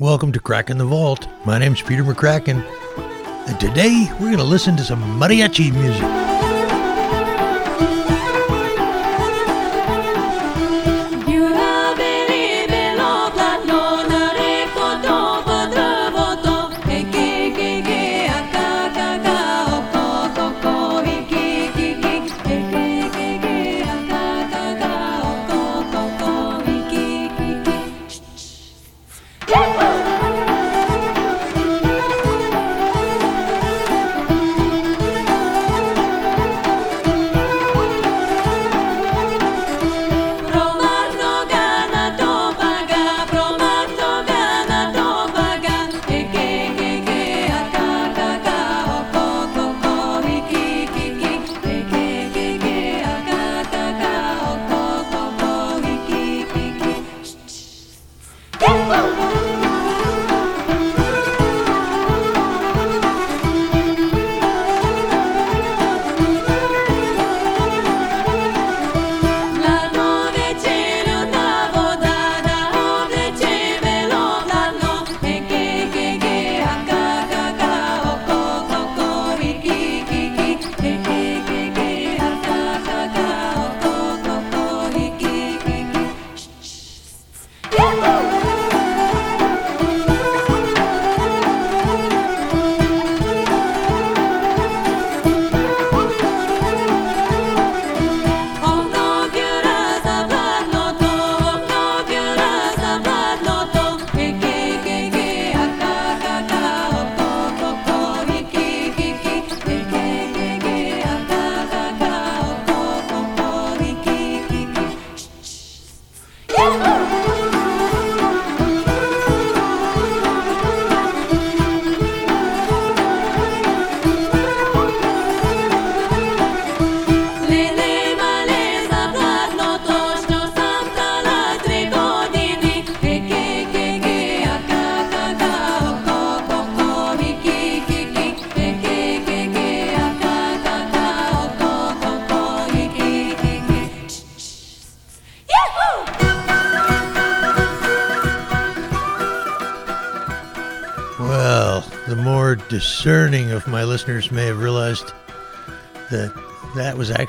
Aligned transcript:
Welcome 0.00 0.30
to 0.30 0.38
Cracking 0.38 0.78
the 0.78 0.84
Vault. 0.84 1.26
My 1.44 1.58
name's 1.58 1.82
Peter 1.82 2.04
McCracken, 2.04 2.64
and 3.48 3.58
today 3.58 4.06
we're 4.12 4.26
going 4.26 4.36
to 4.36 4.44
listen 4.44 4.76
to 4.76 4.84
some 4.84 5.02
mariachi 5.18 5.72
music. 5.72 6.47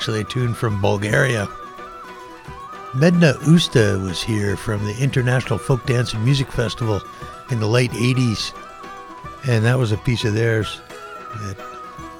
Actually 0.00 0.22
a 0.22 0.24
tune 0.24 0.54
from 0.54 0.80
Bulgaria. 0.80 1.46
Medna 2.94 3.34
Usta 3.42 4.02
was 4.02 4.22
here 4.22 4.56
from 4.56 4.82
the 4.86 4.96
International 4.98 5.58
Folk 5.58 5.84
Dance 5.84 6.14
and 6.14 6.24
Music 6.24 6.50
Festival 6.50 7.02
in 7.50 7.60
the 7.60 7.66
late 7.66 7.90
80s, 7.90 8.54
and 9.46 9.62
that 9.66 9.76
was 9.76 9.92
a 9.92 9.98
piece 9.98 10.24
of 10.24 10.32
theirs 10.32 10.80
that 11.42 11.56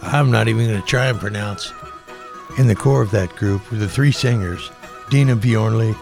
I'm 0.03 0.31
not 0.31 0.47
even 0.47 0.67
going 0.69 0.79
to 0.79 0.87
try 0.87 1.07
and 1.07 1.19
pronounce. 1.19 1.73
In 2.59 2.67
the 2.67 2.75
core 2.75 3.01
of 3.01 3.13
that 3.13 3.35
group 3.37 3.71
were 3.71 3.79
the 3.79 3.89
three 3.89 4.13
singers 4.13 4.71
Dina 5.09 5.35
Bjornli, 5.35 5.97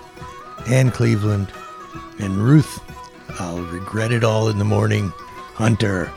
Ann 0.69 0.91
Cleveland, 0.91 1.53
and 2.19 2.38
Ruth, 2.38 2.83
I'll 3.38 3.62
regret 3.62 4.11
it 4.11 4.25
all 4.25 4.49
in 4.49 4.59
the 4.59 4.65
morning, 4.65 5.12
Hunter. 5.55 6.11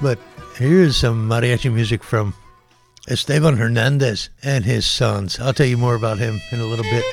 But 0.00 0.20
here's 0.56 0.96
some 0.96 1.28
mariachi 1.28 1.72
music 1.72 2.04
from 2.04 2.32
Esteban 3.06 3.58
Hernandez 3.58 4.30
and 4.42 4.64
his 4.64 4.86
sons. 4.86 5.38
I'll 5.38 5.52
tell 5.52 5.66
you 5.66 5.76
more 5.76 5.94
about 5.94 6.18
him 6.18 6.40
in 6.52 6.60
a 6.60 6.64
little 6.64 6.84
bit. 6.84 7.04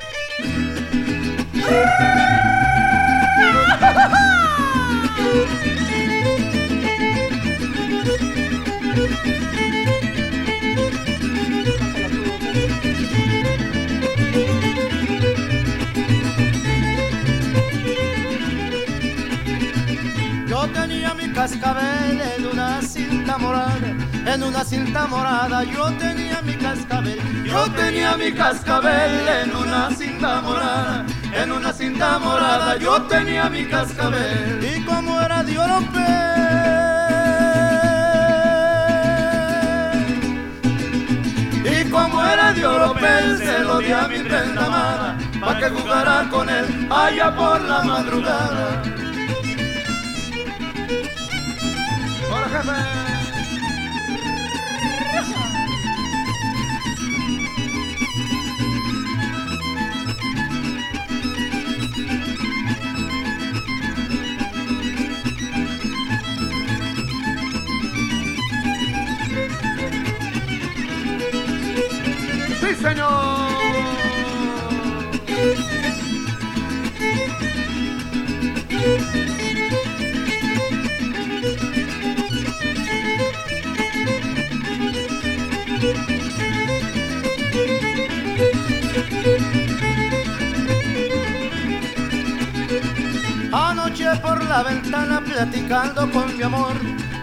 Yo 20.47 20.67
tenía 20.69 21.13
una 22.49 22.81
cinta 22.81 23.37
morada, 23.37 24.00
en 24.25 24.43
una 24.43 24.63
cinta 24.63 25.07
morada 25.07 25.63
yo 25.63 25.91
tenía 25.97 26.41
mi 26.41 26.55
cascabel, 26.55 27.43
yo 27.43 27.71
tenía 27.71 28.17
mi 28.17 28.31
cascabel 28.31 29.27
en 29.27 29.55
una 29.55 29.89
cinta 29.91 30.41
morada, 30.41 31.05
en 31.33 31.51
una 31.51 31.73
cinta 31.73 32.19
morada 32.19 32.77
yo 32.77 33.01
tenía 33.03 33.49
mi 33.49 33.65
cascabel. 33.65 34.59
Y 34.63 34.83
como 34.85 35.21
era 35.21 35.43
de 35.43 35.53
europeo, 35.53 36.01
y 41.65 41.89
como 41.89 42.23
era 42.23 42.53
de 42.53 42.61
europeo 42.61 43.37
se 43.37 43.59
lo 43.59 43.79
di 43.79 43.91
a 43.91 44.07
mi 44.07 44.19
prenda 44.19 44.65
amada, 44.65 45.17
pa' 45.39 45.57
que 45.57 45.69
jugara 45.69 46.27
con 46.29 46.49
él 46.49 46.87
allá 46.89 47.35
por 47.35 47.61
la 47.61 47.83
madrugada. 47.83 48.81
jefe. 52.51 53.10
Señor. 72.81 73.11
Anoche 93.53 94.15
por 94.21 94.43
la 94.45 94.63
ventana 94.63 95.21
platicando 95.21 96.09
con 96.11 96.35
mi 96.35 96.43
amor, 96.43 96.75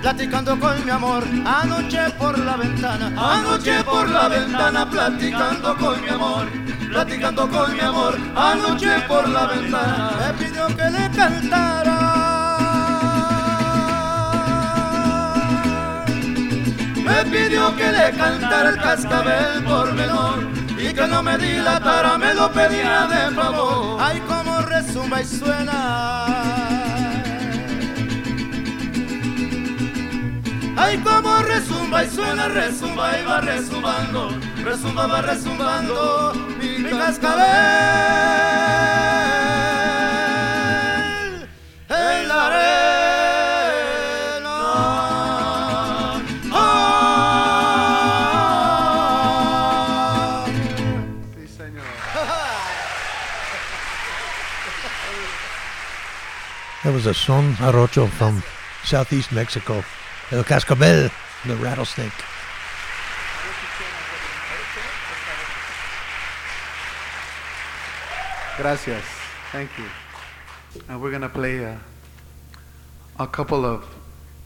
platicando 0.08 0.58
con 0.58 0.84
mi 0.86 0.90
amor. 0.90 1.22
Anoche 1.44 2.10
por 2.18 2.38
la 2.38 2.56
ventana, 2.56 3.12
anoche 3.18 3.84
por 3.84 4.08
la 4.08 4.28
ventana, 4.28 4.88
platicando 4.88 5.76
con 5.76 6.00
mi 6.00 6.08
amor. 6.08 6.46
Platicando 6.88 7.46
con 7.46 7.74
mi 7.74 7.80
amor, 7.80 8.16
anoche 8.34 9.00
por 9.06 9.28
la 9.28 9.46
ventana, 9.46 10.10
me 10.18 10.32
pidió 10.38 10.66
que 10.68 10.90
le 10.90 11.10
cantara. 11.10 11.98
Me 17.04 17.24
pidió 17.30 17.76
que 17.76 17.92
le 17.92 18.10
cantara 18.16 18.70
el 18.70 18.76
cascabel 18.78 19.62
por 19.64 19.92
menor 19.92 20.38
y 20.78 20.94
que 20.94 21.06
no 21.06 21.22
me 21.22 21.36
dilatara, 21.36 22.16
me 22.16 22.32
lo 22.32 22.50
pedía 22.50 23.06
de 23.08 23.34
favor. 23.34 24.00
Ay, 24.00 24.20
como 24.26 24.62
resuma 24.62 25.20
y 25.20 25.26
suena. 25.26 26.37
Ay, 30.80 30.98
como 30.98 31.42
resumba 31.42 32.04
y 32.04 32.08
suena, 32.08 32.46
resumba 32.48 33.18
y 33.18 33.24
va 33.24 33.40
resumbando, 33.40 34.30
resumba, 34.62 35.08
va 35.08 35.22
mi, 36.60 36.78
mi 36.78 36.90
cascabel 36.90 37.44
en 41.88 42.28
la 42.28 42.46
arena. 42.46 42.68
Ah. 46.52 46.86
Sí, 51.34 51.48
señor. 51.56 51.82
That 56.84 56.92
was 56.94 57.06
a 57.06 57.14
son 57.14 57.56
jarocho 57.56 58.06
from 58.06 58.44
southeast 58.84 59.32
Mexico. 59.32 59.82
El 60.30 60.44
cascabel, 60.44 61.10
the 61.46 61.56
rattlesnake. 61.56 62.12
Gracias. 68.58 69.04
Thank 69.52 69.70
you. 69.78 69.86
And 70.86 71.00
we're 71.00 71.08
going 71.08 71.22
to 71.22 71.30
play 71.30 71.60
a, 71.60 71.80
a 73.18 73.26
couple 73.26 73.64
of 73.64 73.86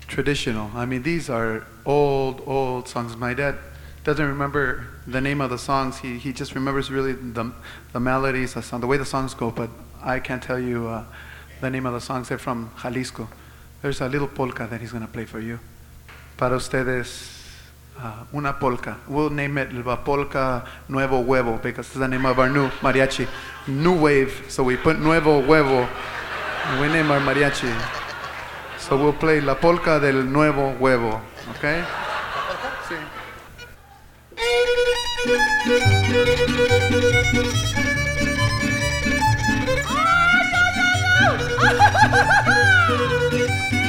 traditional. 0.07 0.71
I 0.77 0.87
mean, 0.87 1.03
these 1.03 1.29
are 1.29 1.67
old, 1.85 2.43
old 2.47 2.87
songs. 2.87 3.17
My 3.17 3.35
dad 3.35 3.57
doesn't 4.05 4.25
remember 4.25 4.87
the 5.09 5.21
name 5.21 5.41
of 5.41 5.51
the 5.51 5.59
songs. 5.59 5.99
He, 5.99 6.17
he 6.17 6.33
just 6.33 6.55
remembers 6.55 6.93
really 6.93 7.15
the, 7.15 7.53
the 7.93 7.99
melodies, 7.99 8.55
the, 8.55 8.63
song, 8.63 8.83
the 8.83 8.87
way 8.87 8.99
the 8.99 9.05
songs 9.05 9.35
go, 9.35 9.51
but 9.51 9.71
I 10.01 10.21
can't 10.21 10.43
tell 10.43 10.61
you 10.61 10.87
uh, 10.87 11.05
the 11.61 11.71
name 11.71 11.87
of 11.87 11.93
the 11.93 12.01
songs. 12.01 12.29
They're 12.29 12.39
from 12.39 12.71
Jalisco. 12.81 13.29
There's 13.83 14.01
a 14.01 14.09
little 14.09 14.29
polka 14.29 14.69
that 14.71 14.81
he's 14.81 14.93
going 14.93 15.05
to 15.05 15.11
play 15.11 15.25
for 15.25 15.41
you. 15.41 15.59
Para 16.37 16.57
ustedes, 16.57 17.31
uh, 17.99 18.25
una 18.37 18.59
polka. 18.59 18.99
We'll 19.07 19.31
name 19.31 19.59
it 19.59 19.73
La 19.73 19.97
Polka 20.05 20.65
Nuevo 20.89 21.23
Huevo 21.23 21.61
because 21.63 21.87
it's 21.87 21.99
the 21.99 22.09
name 22.09 22.27
of 22.27 22.39
our 22.39 22.49
new 22.49 22.69
mariachi. 22.81 23.29
New 23.69 24.01
wave, 24.01 24.45
so 24.49 24.65
we 24.65 24.77
put 24.77 24.99
Nuevo 24.99 25.41
Huevo. 25.43 25.89
and 26.67 26.81
We 26.81 26.89
name 26.89 27.11
our 27.11 27.21
mariachi. 27.21 27.73
So 28.79 28.97
we'll 28.97 29.13
play 29.13 29.41
La 29.41 29.55
Polka 29.55 30.01
del 30.01 30.25
Nuevo 30.25 30.75
Huevo, 30.79 31.21
okay? 31.57 31.85
Sí. 32.89 32.97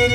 Sí, 0.00 0.06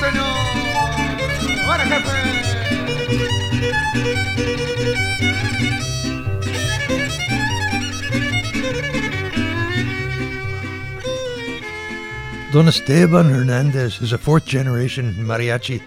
señor. 0.00 0.53
Don 12.54 12.68
Esteban 12.68 13.30
Hernandez 13.30 14.00
is 14.00 14.12
a 14.12 14.18
fourth 14.18 14.46
generation 14.46 15.12
mariachi 15.14 15.82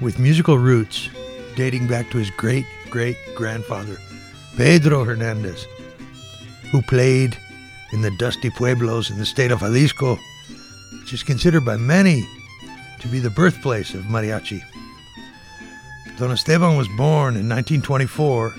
with 0.00 0.18
musical 0.18 0.58
roots 0.58 1.08
dating 1.54 1.86
back 1.86 2.10
to 2.10 2.18
his 2.18 2.28
great 2.30 2.66
great 2.90 3.16
grandfather, 3.36 3.96
Pedro 4.56 5.04
Hernandez, 5.04 5.66
who 6.72 6.82
played 6.82 7.38
in 7.92 8.02
the 8.02 8.10
dusty 8.18 8.50
pueblos 8.50 9.10
in 9.10 9.18
the 9.18 9.24
state 9.24 9.52
of 9.52 9.60
Jalisco, 9.60 10.18
which 11.00 11.12
is 11.12 11.22
considered 11.22 11.64
by 11.64 11.76
many 11.76 12.26
to 12.98 13.06
be 13.06 13.20
the 13.20 13.30
birthplace 13.30 13.94
of 13.94 14.02
mariachi. 14.06 14.62
Don 16.18 16.30
Esteban 16.30 16.78
was 16.78 16.88
born 16.88 17.36
in 17.36 17.46
1924, 17.46 18.54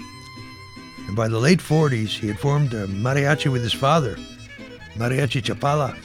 and 1.08 1.16
by 1.16 1.28
the 1.28 1.40
late 1.40 1.58
40s, 1.58 2.10
he 2.10 2.28
had 2.28 2.38
formed 2.38 2.72
a 2.76 2.86
mariachi 2.86 3.52
with 3.52 3.64
his 3.64 3.74
father, 3.74 4.16
Mariachi 4.96 5.42
Chapala. 5.42 5.98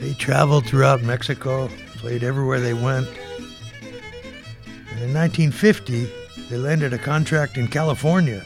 They 0.00 0.14
traveled 0.14 0.66
throughout 0.66 1.02
Mexico, 1.02 1.68
played 1.98 2.24
everywhere 2.24 2.58
they 2.58 2.74
went. 2.74 3.06
And 4.90 5.00
in 5.00 5.14
1950, 5.14 6.10
they 6.50 6.56
landed 6.56 6.92
a 6.92 6.98
contract 6.98 7.56
in 7.56 7.68
California 7.68 8.44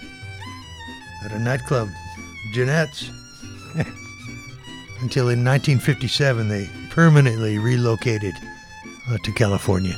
at 1.25 1.33
a 1.33 1.39
nightclub, 1.39 1.89
Jeanette's. 2.53 3.09
Until 5.01 5.31
in 5.31 5.43
1957, 5.43 6.49
they 6.49 6.69
permanently 6.91 7.59
relocated 7.59 8.35
uh, 9.11 9.17
to 9.25 9.33
California. 9.33 9.97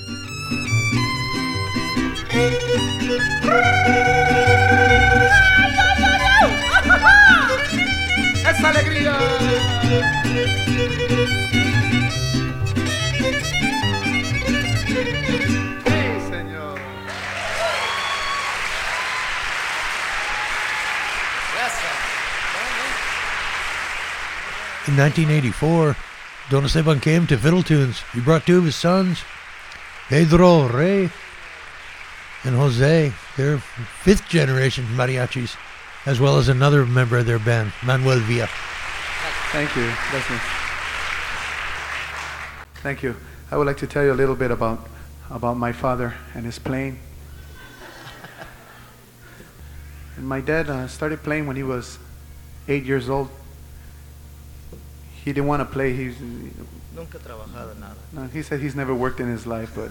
In 24.89 24.97
1984, 24.97 25.97
Don 26.51 26.65
Esteban 26.65 27.01
came 27.01 27.27
to 27.27 27.37
Fiddle 27.37 27.63
Tunes. 27.63 28.01
He 28.15 28.21
brought 28.21 28.47
two 28.47 28.59
of 28.59 28.65
his 28.65 28.77
sons, 28.77 29.23
Pedro 30.09 30.69
Rey 30.69 31.11
and 32.45 32.55
Jose. 32.57 33.13
They're 33.37 33.59
fifth 33.59 34.29
generation 34.29 34.85
mariachis, 34.97 35.57
as 36.07 36.21
well 36.21 36.39
as 36.39 36.49
another 36.49 36.87
member 36.87 37.19
of 37.19 37.27
their 37.27 37.39
band, 37.39 37.73
Manuel 37.85 38.19
Villa. 38.21 38.49
Thank 39.53 39.75
you. 39.77 39.85
Gracias. 40.11 40.41
Thank 42.83 43.03
you. 43.03 43.17
I 43.51 43.57
would 43.57 43.67
like 43.67 43.79
to 43.79 43.87
tell 43.87 44.05
you 44.05 44.13
a 44.13 44.15
little 44.15 44.37
bit 44.37 44.51
about, 44.51 44.89
about 45.31 45.57
my 45.57 45.73
father 45.73 46.15
and 46.35 46.45
his 46.45 46.59
playing. 46.59 46.99
And 50.17 50.27
my 50.29 50.41
dad 50.41 50.69
uh, 50.69 50.89
started 50.89 51.23
playing 51.23 51.47
when 51.47 51.57
he 51.57 51.63
was 51.63 51.99
eight 52.67 52.85
years 52.85 53.09
old. 53.09 53.31
He 55.25 55.33
didn't 55.33 55.47
want 55.47 55.61
to 55.61 55.65
play. 55.65 55.93
He, 55.93 56.15
Nunca 56.95 57.19
trabajado 57.19 57.79
nada. 57.79 57.97
no, 58.13 58.25
he 58.25 58.43
said 58.43 58.61
he's 58.61 58.75
never 58.75 58.93
worked 58.95 59.21
in 59.21 59.29
his 59.29 59.47
life, 59.47 59.71
but 59.75 59.91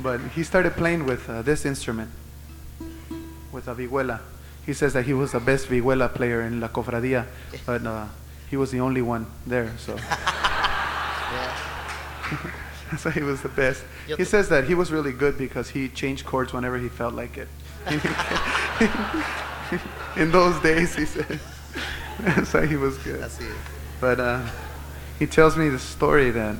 but 0.00 0.20
he 0.34 0.42
started 0.42 0.74
playing 0.74 1.06
with 1.06 1.28
uh, 1.28 1.42
this 1.42 1.64
instrument, 1.64 2.10
with 3.52 3.68
a 3.68 3.74
vihuela. 3.74 4.20
He 4.64 4.72
says 4.72 4.92
that 4.94 5.04
he 5.04 5.12
was 5.12 5.32
the 5.32 5.40
best 5.40 5.68
vihuela 5.68 6.12
player 6.12 6.42
in 6.42 6.60
La 6.60 6.68
Cofradía, 6.68 7.26
but 7.64 7.86
uh, 7.86 8.06
he 8.50 8.56
was 8.56 8.70
the 8.70 8.80
only 8.80 9.02
one 9.02 9.26
there, 9.46 9.72
so. 9.78 9.96
so 12.98 13.10
he 13.10 13.22
was 13.22 13.42
the 13.42 13.48
best. 13.48 13.84
He 14.06 14.24
says 14.24 14.48
that 14.48 14.64
he 14.64 14.74
was 14.74 14.92
really 14.92 15.12
good 15.12 15.38
because 15.38 15.70
he 15.70 15.88
changed 15.88 16.24
chords 16.24 16.52
whenever 16.52 16.78
he 16.78 16.88
felt 16.88 17.14
like 17.14 17.36
it. 17.36 17.48
in 20.16 20.30
those 20.30 20.60
days, 20.62 20.94
he 20.94 21.04
said. 21.04 21.40
so 22.46 22.66
he 22.66 22.76
was 22.76 22.96
good. 22.98 23.28
But 24.00 24.20
uh, 24.20 24.46
he 25.18 25.26
tells 25.26 25.56
me 25.56 25.68
the 25.68 25.78
story 25.78 26.30
that 26.30 26.56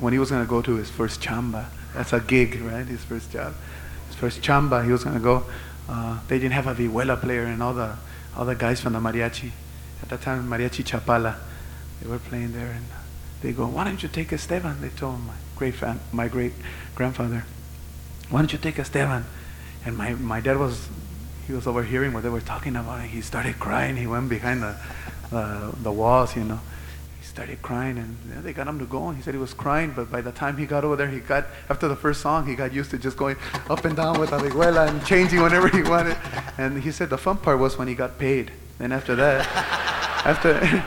when 0.00 0.12
he 0.12 0.18
was 0.18 0.30
going 0.30 0.44
to 0.44 0.48
go 0.48 0.62
to 0.62 0.74
his 0.74 0.90
first 0.90 1.20
chamba, 1.20 1.66
that's 1.96 2.12
a 2.12 2.20
gig, 2.20 2.60
right? 2.60 2.86
His 2.86 3.02
first 3.04 3.32
job. 3.32 3.54
His 4.08 4.16
first 4.16 4.42
chamba, 4.42 4.84
he 4.84 4.92
was 4.92 5.02
going 5.02 5.16
to 5.16 5.22
go. 5.22 5.44
Uh, 5.88 6.18
they 6.28 6.38
didn't 6.38 6.52
have 6.52 6.66
a 6.66 6.74
vihuela 6.74 7.20
player 7.20 7.44
and 7.44 7.62
all 7.62 7.74
the, 7.74 7.96
the 8.38 8.54
guys 8.54 8.80
from 8.80 8.92
the 8.92 9.00
mariachi. 9.00 9.50
At 10.02 10.10
that 10.10 10.22
time, 10.22 10.48
Mariachi 10.48 10.84
Chapala. 10.84 11.36
They 12.00 12.08
were 12.08 12.18
playing 12.18 12.52
there, 12.52 12.70
and 12.72 12.84
they 13.40 13.52
go, 13.52 13.66
"Why 13.66 13.84
don't 13.84 14.02
you 14.02 14.08
take 14.08 14.32
Esteban?" 14.32 14.80
They 14.82 14.90
told 14.90 15.20
my 15.20 15.32
great 15.56 15.74
fan, 15.74 16.00
my 16.12 16.28
great 16.28 16.52
grandfather, 16.94 17.44
"Why 18.28 18.40
don't 18.40 18.52
you 18.52 18.58
take 18.58 18.78
Esteban?" 18.78 19.24
And 19.86 19.96
my, 19.96 20.12
my 20.14 20.40
dad 20.40 20.58
was 20.58 20.88
he 21.46 21.52
was 21.52 21.66
overhearing 21.66 22.12
what 22.12 22.24
they 22.24 22.28
were 22.28 22.40
talking 22.40 22.76
about, 22.76 23.00
and 23.00 23.08
he 23.08 23.22
started 23.22 23.58
crying. 23.58 23.96
He 23.96 24.06
went 24.06 24.28
behind 24.28 24.62
the, 24.62 24.76
the 25.82 25.92
walls, 25.92 26.36
you 26.36 26.44
know. 26.44 26.60
Started 27.36 27.60
crying, 27.60 27.98
and 27.98 28.16
they 28.42 28.54
got 28.54 28.66
him 28.66 28.78
to 28.78 28.86
go. 28.86 29.08
And 29.08 29.16
he 29.18 29.22
said 29.22 29.34
he 29.34 29.38
was 29.38 29.52
crying, 29.52 29.92
but 29.94 30.10
by 30.10 30.22
the 30.22 30.32
time 30.32 30.56
he 30.56 30.64
got 30.64 30.84
over 30.84 30.96
there, 30.96 31.06
he 31.06 31.20
got 31.20 31.44
after 31.68 31.86
the 31.86 31.94
first 31.94 32.22
song, 32.22 32.46
he 32.46 32.54
got 32.54 32.72
used 32.72 32.90
to 32.92 32.98
just 32.98 33.18
going 33.18 33.36
up 33.68 33.84
and 33.84 33.94
down 33.94 34.18
with 34.18 34.32
a 34.32 34.38
vihuela 34.38 34.88
and 34.88 35.04
changing 35.04 35.42
whenever 35.42 35.68
he 35.68 35.82
wanted. 35.82 36.16
And 36.56 36.82
he 36.82 36.90
said 36.90 37.10
the 37.10 37.18
fun 37.18 37.36
part 37.36 37.58
was 37.58 37.76
when 37.76 37.88
he 37.88 37.94
got 37.94 38.18
paid. 38.18 38.52
And 38.80 38.90
after 38.90 39.14
that, 39.16 39.46
after 40.24 40.54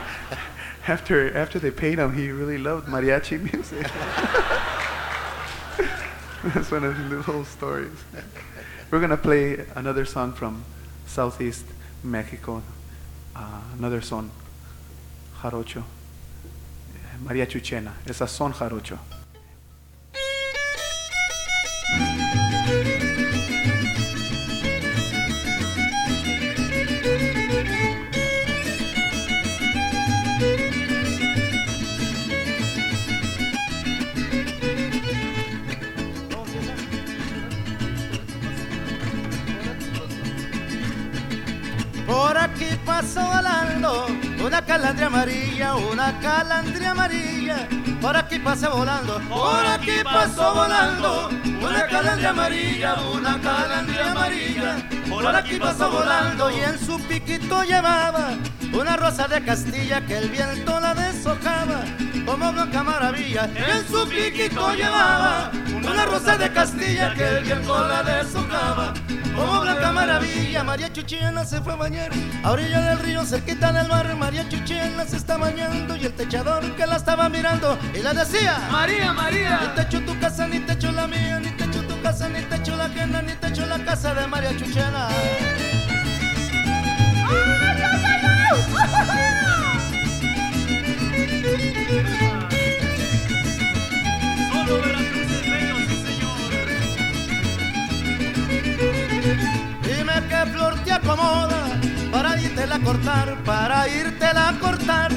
after 0.88 1.36
after 1.36 1.60
they 1.60 1.70
paid 1.70 2.00
him, 2.00 2.16
he 2.16 2.32
really 2.32 2.58
loved 2.58 2.88
mariachi 2.88 3.38
music. 3.52 3.86
That's 6.52 6.72
one 6.72 6.82
of 6.82 6.98
the 6.98 7.04
little 7.14 7.44
stories. 7.44 8.02
We're 8.90 9.00
gonna 9.00 9.16
play 9.16 9.64
another 9.76 10.04
song 10.04 10.32
from 10.32 10.64
Southeast 11.06 11.64
Mexico, 12.02 12.60
uh, 13.36 13.60
another 13.78 14.00
song, 14.00 14.32
jarocho, 15.42 15.84
Maria 17.24 17.46
Chuchena. 17.46 17.94
A 18.08 18.26
son 18.26 18.52
jarocho. 18.52 18.98
Por 42.06 42.36
aquí 42.36 42.66
pasó 42.84 43.24
volando 43.24 44.06
una 44.44 44.64
calandria 44.64 45.06
amarilla, 45.06 45.76
una 45.76 46.18
calandria 46.20 46.90
amarilla. 46.90 47.09
Por 48.00 48.16
aquí 48.16 48.38
pasó 48.38 48.70
volando, 48.70 49.20
por 49.28 49.66
aquí 49.66 50.02
pasó 50.04 50.54
volando. 50.54 51.28
una 51.60 51.86
calandria 51.86 52.30
amarilla, 52.30 52.94
una 53.12 53.40
calandria 53.40 54.10
amarilla. 54.12 54.88
Por 55.08 55.26
aquí 55.26 55.58
pasó 55.58 55.90
volando 55.90 56.50
y 56.50 56.60
en 56.60 56.78
su 56.78 56.98
piquito 57.00 57.62
llevaba 57.64 58.30
una 58.72 58.96
rosa 58.96 59.28
de 59.28 59.42
Castilla 59.44 60.04
que 60.06 60.16
el 60.16 60.30
viento 60.30 60.80
la 60.80 60.94
deshojaba 60.94 61.82
como 62.24 62.52
blanca 62.52 62.82
maravilla. 62.82 63.50
En 63.54 63.86
su 63.86 64.08
piquito 64.08 64.72
llevaba 64.74 65.50
una 65.72 66.06
rosa 66.06 66.36
de 66.36 66.52
Castilla 66.52 67.14
que 67.14 67.28
el 67.28 67.44
viento 67.44 67.86
la 67.86 68.02
deshojaba 68.02 68.94
como 69.40 69.60
blanca 69.60 69.92
maravilla. 69.92 70.62
María 70.64 70.92
Chuchena 70.92 71.44
se 71.44 71.60
fue 71.60 71.72
a 71.72 71.76
bañar 71.76 72.10
a 72.42 72.50
orilla 72.50 72.80
del 72.80 72.98
río 72.98 73.24
cerquita 73.24 73.72
del 73.72 73.88
mar. 73.88 74.14
María 74.16 74.48
Chuchena 74.48 75.04
se 75.04 75.16
está 75.16 75.36
bañando 75.38 75.96
y 75.96 76.04
el 76.04 76.12
techador 76.12 76.62
que 76.76 76.86
la 76.86 76.96
estaba 76.96 77.28
mirando 77.28 77.78
y 77.94 78.02
le 78.02 78.12
decía 78.12 78.68
María, 78.70 79.12
María. 79.12 79.60
ni 79.62 79.68
te 79.74 79.82
echo 79.82 80.00
tu 80.04 80.18
casa, 80.20 80.46
ni 80.46 80.60
te 80.60 80.72
echo 80.74 80.92
la 80.92 81.06
mía, 81.06 81.40
ni 81.40 81.50
te 81.50 81.64
echo 81.64 81.82
tu 81.86 82.00
casa, 82.02 82.28
ni 82.28 82.42
te 82.42 82.56
echo 82.56 82.76
la 82.76 82.84
ajena, 82.84 83.22
ni 83.22 83.32
te 83.32 83.48
echo 83.48 83.66
la 83.66 83.78
casa 83.84 84.14
de 84.14 84.26
María 84.26 84.56
Chuchena. 84.56 85.08
Solo 91.90 92.26
acomoda 101.10 101.60
para 102.12 102.40
irte 102.40 102.62
a 102.62 102.78
cortar, 102.78 103.36
para 103.44 103.88
irte 103.88 104.26
a 104.26 104.52
cortar. 104.60 105.10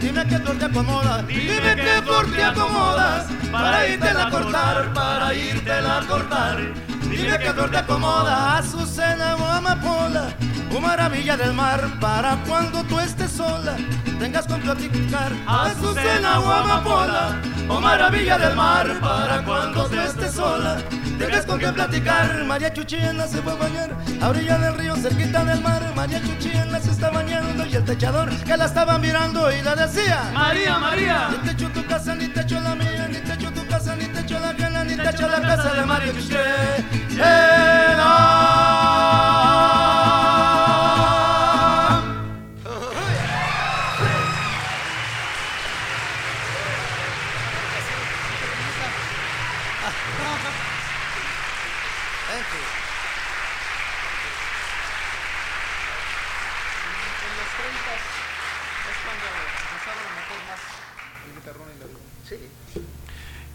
Dime 0.00 0.26
qué 0.26 0.38
flor 0.38 0.56
te 0.58 0.64
acomoda, 0.64 1.22
dime 1.22 1.76
qué 1.76 2.02
flor 2.02 2.30
te 2.32 2.44
acomodas 2.44 3.26
para 3.52 3.86
irte 3.86 4.08
a 4.08 4.30
cortar, 4.30 4.92
para 4.92 5.34
irte 5.34 5.72
a 5.72 6.00
cortar. 6.06 6.56
Dime 7.10 7.38
qué 7.38 7.52
flor 7.52 7.70
te 7.70 7.78
acomoda, 7.78 8.58
azucena 8.58 9.36
o 9.36 9.44
amapola, 9.44 10.28
o 10.74 10.80
maravilla 10.80 11.36
del 11.36 11.52
mar 11.52 11.80
para 12.00 12.36
cuando 12.46 12.82
tú 12.84 12.98
estés 13.00 13.30
sola. 13.30 13.76
Tengas 14.18 14.46
con 14.46 14.60
platicar, 14.60 15.32
azucena 15.46 16.40
o 16.40 16.50
amapola, 16.50 17.40
o 17.68 17.80
maravilla 17.80 18.38
del 18.38 18.54
mar 18.54 18.86
para 19.00 19.42
cuando 19.44 19.86
tú 19.86 20.00
estés 20.00 20.32
sola. 20.32 20.78
Tengas 21.20 21.44
con 21.44 21.58
quien 21.58 21.74
platicar, 21.74 22.44
María 22.46 22.72
Chuchena 22.72 23.26
se 23.26 23.42
fue 23.42 23.52
a 23.52 23.56
bañar 23.56 23.90
a 24.22 24.28
orilla 24.30 24.56
del 24.56 24.78
río 24.78 24.96
cerquita 24.96 25.44
del 25.44 25.60
mar. 25.60 25.82
María 25.94 26.18
Chuchena 26.22 26.80
se 26.80 26.92
está 26.92 27.10
bañando 27.10 27.66
y 27.66 27.76
el 27.76 27.84
techador 27.84 28.30
que 28.30 28.56
la 28.56 28.64
estaba 28.64 28.98
mirando 28.98 29.52
y 29.52 29.60
le 29.60 29.76
decía: 29.76 30.30
María, 30.32 30.78
María. 30.78 31.28
Ni 31.30 31.36
te 31.46 31.50
echo 31.50 31.68
tu 31.68 31.86
casa, 31.86 32.14
ni 32.14 32.28
te 32.28 32.40
echo 32.40 32.58
la 32.58 32.74
mía, 32.74 33.06
ni 33.10 33.18
te 33.18 33.34
echo 33.34 33.52
tu 33.52 33.66
casa, 33.66 33.94
ni 33.96 34.06
te 34.06 34.20
echo 34.20 34.40
la 34.40 34.48
ajena, 34.48 34.82
ni 34.82 34.96
te 34.96 35.10
echo 35.10 35.28
la 35.28 35.42
casa 35.42 35.74
de 35.74 35.84
María 35.84 36.12
Chuchena. 36.14 36.40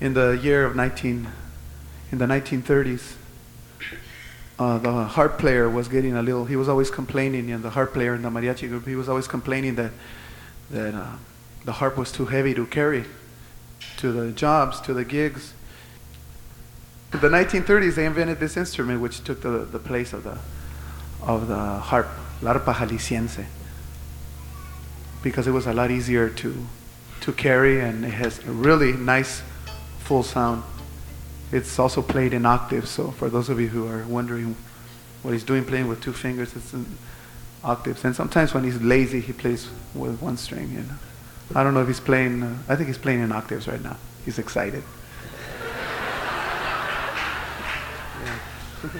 In 0.05 0.13
the 0.13 0.39
year 0.39 0.63
of 0.65 0.75
19, 0.75 1.27
in 2.11 2.17
the 2.19 2.27
1930s, 2.27 3.13
uh, 4.59 4.77
the 4.77 5.05
harp 5.05 5.39
player 5.39 5.67
was 5.67 5.87
getting 5.87 6.15
a 6.15 6.21
little. 6.21 6.45
He 6.45 6.55
was 6.55 6.69
always 6.69 6.91
complaining, 6.91 7.49
and 7.49 7.63
the 7.63 7.71
harp 7.71 7.93
player 7.93 8.13
in 8.13 8.21
the 8.21 8.29
mariachi 8.29 8.69
group, 8.69 8.85
he 8.85 8.95
was 8.95 9.09
always 9.09 9.27
complaining 9.27 9.73
that 9.77 9.91
that 10.69 10.93
uh, 10.93 11.13
the 11.65 11.71
harp 11.71 11.97
was 11.97 12.11
too 12.11 12.27
heavy 12.27 12.53
to 12.53 12.67
carry 12.67 13.05
to 13.97 14.11
the 14.11 14.31
jobs, 14.31 14.79
to 14.81 14.93
the 14.93 15.03
gigs. 15.03 15.55
In 17.11 17.19
the 17.21 17.29
1930s, 17.29 17.95
they 17.95 18.05
invented 18.05 18.39
this 18.39 18.57
instrument, 18.57 19.01
which 19.01 19.23
took 19.23 19.41
the, 19.41 19.65
the 19.65 19.79
place 19.79 20.13
of 20.13 20.23
the 20.23 20.37
of 21.23 21.47
the 21.47 21.57
harp, 21.57 22.09
la 22.43 22.53
arpa 22.53 22.75
jalisciense, 22.75 23.43
because 25.23 25.47
it 25.47 25.51
was 25.51 25.65
a 25.65 25.73
lot 25.73 25.89
easier 25.89 26.29
to 26.29 26.67
to 27.21 27.33
carry, 27.33 27.79
and 27.81 28.05
it 28.05 28.13
has 28.13 28.37
a 28.45 28.51
really 28.51 28.93
nice 28.93 29.41
full 30.05 30.23
sound. 30.23 30.63
It's 31.51 31.77
also 31.79 32.01
played 32.01 32.33
in 32.33 32.45
octaves, 32.45 32.89
so 32.89 33.11
for 33.11 33.29
those 33.29 33.49
of 33.49 33.59
you 33.59 33.67
who 33.67 33.87
are 33.87 34.05
wondering 34.07 34.55
what 35.23 35.31
he's 35.31 35.43
doing 35.43 35.65
playing 35.65 35.87
with 35.87 36.01
two 36.01 36.13
fingers, 36.13 36.55
it's 36.55 36.73
in 36.73 36.85
octaves. 37.63 38.05
And 38.05 38.15
sometimes 38.15 38.53
when 38.53 38.63
he's 38.63 38.79
lazy, 38.81 39.19
he 39.19 39.33
plays 39.33 39.67
with 39.95 40.21
one 40.21 40.37
string. 40.37 40.71
You 40.71 40.81
know, 40.81 40.95
I 41.55 41.63
don't 41.63 41.73
know 41.73 41.81
if 41.81 41.87
he's 41.87 41.99
playing. 41.99 42.43
Uh, 42.43 42.57
I 42.69 42.75
think 42.75 42.87
he's 42.87 42.99
playing 42.99 43.21
in 43.21 43.31
octaves 43.31 43.67
right 43.67 43.81
now. 43.81 43.97
He's 44.23 44.39
excited. 44.39 44.83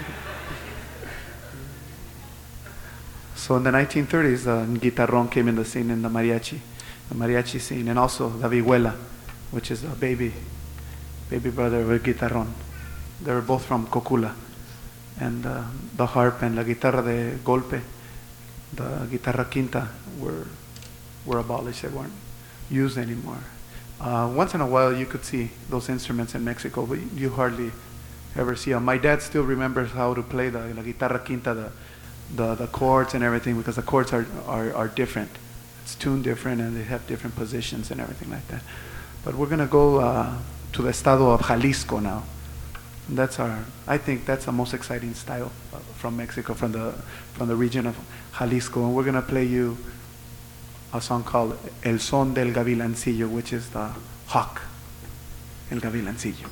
So 3.35 3.55
in 3.57 3.63
the 3.63 3.69
1930s, 3.69 4.47
uh, 4.47 4.65
guitarrón 4.79 5.29
came 5.29 5.47
in 5.47 5.55
the 5.55 5.65
scene 5.65 5.91
in 5.91 6.01
the 6.01 6.09
mariachi, 6.09 6.57
the 7.09 7.13
mariachi 7.13 7.61
scene, 7.61 7.87
and 7.87 7.99
also 7.99 8.27
the 8.27 8.49
vihuela, 8.49 8.95
which 9.51 9.69
is 9.69 9.83
a 9.83 9.89
baby, 9.89 10.33
baby 11.29 11.49
brother 11.49 11.81
of 11.81 12.03
guitarrón. 12.03 12.47
They 13.23 13.33
were 13.33 13.41
both 13.41 13.65
from 13.65 13.87
Cocula, 13.87 14.33
and 15.19 15.45
uh, 15.45 15.63
the 15.95 16.05
harp 16.05 16.41
and 16.41 16.55
la 16.55 16.63
guitarra 16.63 17.01
de 17.01 17.37
golpe, 17.43 17.81
the 18.73 19.07
guitarra 19.09 19.45
quinta, 19.45 19.87
were 20.19 20.47
were 21.25 21.39
abolished. 21.39 21.83
They 21.83 21.89
weren't 21.89 22.13
used 22.69 22.97
anymore. 22.97 23.43
Uh, 23.99 24.31
once 24.35 24.53
in 24.53 24.61
a 24.61 24.67
while, 24.67 24.93
you 24.93 25.05
could 25.05 25.23
see 25.23 25.49
those 25.69 25.89
instruments 25.89 26.35
in 26.35 26.43
Mexico, 26.43 26.85
but 26.85 26.99
you 27.13 27.29
hardly 27.29 27.71
ever 28.35 28.55
see 28.55 28.71
them. 28.71 28.83
My 28.83 28.97
dad 28.97 29.21
still 29.21 29.43
remembers 29.43 29.91
how 29.91 30.13
to 30.13 30.21
play 30.21 30.49
the 30.49 30.73
la 30.73 30.81
guitarra 30.81 31.19
quinta, 31.19 31.53
the 31.53 31.71
the, 32.33 32.55
the 32.55 32.67
chords 32.67 33.13
and 33.13 33.23
everything 33.23 33.57
because 33.57 33.75
the 33.75 33.81
chords 33.81 34.11
are, 34.13 34.25
are, 34.47 34.73
are 34.73 34.87
different. 34.87 35.29
It's 35.83 35.95
tuned 35.95 36.23
different 36.23 36.61
and 36.61 36.75
they 36.75 36.83
have 36.83 37.05
different 37.07 37.35
positions 37.35 37.91
and 37.91 38.01
everything 38.01 38.31
like 38.31 38.47
that. 38.47 38.61
But 39.23 39.35
we're 39.35 39.47
going 39.47 39.59
to 39.59 39.67
go 39.67 39.99
uh, 39.99 40.37
to 40.75 40.81
the 40.81 40.89
estado 40.89 41.29
of 41.31 41.41
Jalisco 41.41 41.99
now. 41.99 42.21
That's 43.07 43.39
our, 43.39 43.59
I 43.87 43.97
think 43.97 44.25
that's 44.25 44.43
the 44.43 44.51
most 44.51 44.73
exciting 44.73 45.13
style 45.13 45.49
uh, 45.73 45.77
from 45.95 46.17
Mexico, 46.17 46.53
from 46.53 46.73
the, 46.73 46.91
from 47.33 47.47
the 47.47 47.55
region 47.55 47.87
of 47.87 47.97
Jalisco. 48.37 48.83
And 48.83 48.93
we're 48.93 49.03
going 49.03 49.15
to 49.15 49.21
play 49.21 49.45
you 49.45 49.77
a 50.93 50.99
song 50.99 51.23
called 51.23 51.57
El 51.83 51.99
Son 51.99 52.33
del 52.33 52.51
Gavilancillo, 52.51 53.29
which 53.29 53.53
is 53.53 53.69
the 53.69 53.89
hawk, 54.27 54.63
El 55.71 55.79
Gavilancillo. 55.79 56.49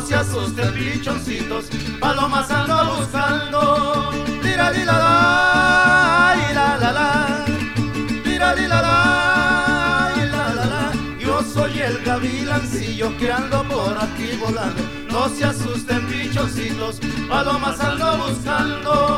No 0.00 0.06
se 0.06 0.14
asusten, 0.14 0.72
pichoncitos, 0.72 1.66
palomas 2.00 2.50
ando 2.50 2.96
buscando. 2.96 4.10
Tira, 4.40 4.70
li, 4.70 4.82
la, 4.82 4.98
la, 4.98 6.36
y 6.50 6.54
la, 6.54 6.78
la, 6.78 6.92
la. 6.92 7.44
Tira, 8.24 8.54
li, 8.54 8.66
la, 8.66 8.80
la, 8.80 10.12
y 10.16 10.26
la, 10.26 10.54
la, 10.54 10.64
la. 10.64 10.92
Yo 11.18 11.42
soy 11.42 11.80
el 11.80 12.02
gavilancillo 12.02 13.14
que 13.18 13.30
ando 13.30 13.62
por 13.64 13.98
aquí 14.02 14.38
volando. 14.40 14.82
No 15.10 15.28
se 15.28 15.44
asusten, 15.44 16.06
pichoncitos, 16.06 16.98
palomas 17.28 17.78
ando 17.78 18.16
buscando. 18.16 19.09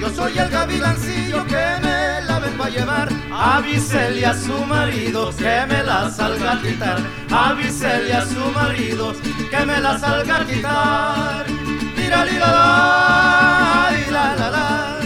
Yo 0.00 0.10
soy 0.10 0.36
el 0.36 0.48
gavilancillo 0.48 1.46
que 1.46 1.64
me 1.82 2.20
la 2.26 2.38
vengo 2.40 2.64
a 2.64 2.68
llevar. 2.68 3.08
Avísele 3.30 4.26
a 4.26 4.34
su 4.34 4.64
marido 4.66 5.30
que 5.36 5.66
me 5.68 5.82
la 5.84 6.10
salga 6.10 6.52
a 6.54 6.60
quitar. 6.60 6.98
Avísele 7.30 8.12
a 8.12 8.26
su 8.26 8.50
marido 8.52 9.14
que 9.50 9.64
me 9.64 9.80
la 9.80 9.98
salga 9.98 10.40
a 10.40 10.44
quitar. 10.44 11.46
Tira 11.94 12.24
li 12.24 12.36
la 12.38 12.50
la, 12.58 13.90
la 14.10 14.34
la 14.34 14.50
la. 14.50 14.98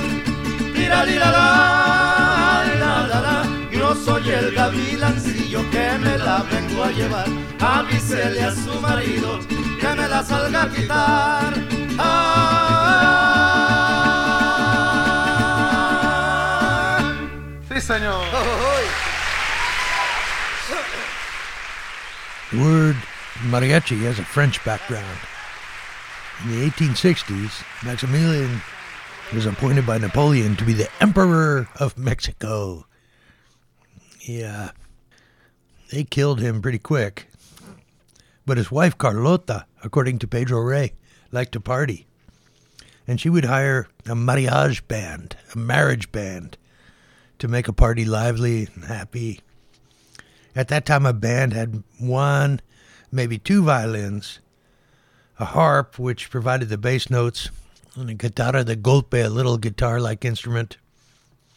Tira 0.74 1.04
li 1.04 1.14
la 1.18 1.30
la, 1.30 2.64
la 2.80 3.06
la 3.06 3.20
la. 3.20 3.42
Yo 3.70 3.94
soy 3.94 4.30
el 4.30 4.52
gavilancillo 4.52 5.60
que 5.70 5.98
me 5.98 6.16
la 6.18 6.42
vengo 6.50 6.84
a 6.84 6.90
llevar. 6.90 7.26
Avísele 7.60 8.42
a 8.42 8.54
su 8.54 8.80
marido 8.80 9.40
que 9.80 9.88
me 9.94 10.08
la 10.08 10.22
salga 10.24 10.62
a 10.62 10.70
quitar. 10.70 11.54
Ah. 11.98 13.35
Sí, 17.76 17.82
señor. 17.82 18.24
The 22.50 22.58
word 22.58 22.96
mariachi 23.50 24.00
has 24.04 24.18
a 24.18 24.24
French 24.24 24.64
background. 24.64 25.18
In 26.42 26.52
the 26.52 26.70
1860s, 26.70 27.62
Maximilian 27.84 28.62
was 29.34 29.44
appointed 29.44 29.86
by 29.86 29.98
Napoleon 29.98 30.56
to 30.56 30.64
be 30.64 30.72
the 30.72 30.88
Emperor 31.02 31.68
of 31.78 31.98
Mexico. 31.98 32.86
Yeah, 34.20 34.68
uh, 34.68 34.70
they 35.92 36.04
killed 36.04 36.40
him 36.40 36.62
pretty 36.62 36.78
quick. 36.78 37.28
But 38.46 38.56
his 38.56 38.70
wife 38.70 38.96
Carlota, 38.96 39.66
according 39.84 40.20
to 40.20 40.26
Pedro 40.26 40.60
Rey, 40.60 40.94
liked 41.30 41.52
to 41.52 41.60
party. 41.60 42.06
And 43.06 43.20
she 43.20 43.28
would 43.28 43.44
hire 43.44 43.86
a 44.06 44.14
mariage 44.14 44.88
band, 44.88 45.36
a 45.54 45.58
marriage 45.58 46.10
band, 46.10 46.56
to 47.38 47.48
make 47.48 47.68
a 47.68 47.72
party 47.72 48.04
lively 48.04 48.68
and 48.74 48.84
happy. 48.84 49.40
At 50.54 50.68
that 50.68 50.86
time, 50.86 51.04
a 51.04 51.12
band 51.12 51.52
had 51.52 51.82
one, 51.98 52.60
maybe 53.12 53.38
two 53.38 53.62
violins, 53.62 54.40
a 55.38 55.44
harp, 55.44 55.98
which 55.98 56.30
provided 56.30 56.68
the 56.68 56.78
bass 56.78 57.10
notes, 57.10 57.50
and 57.94 58.10
a 58.10 58.14
guitarra 58.14 58.64
de 58.64 58.76
golpe, 58.76 59.24
a 59.24 59.28
little 59.28 59.58
guitar 59.58 60.00
like 60.00 60.24
instrument. 60.24 60.78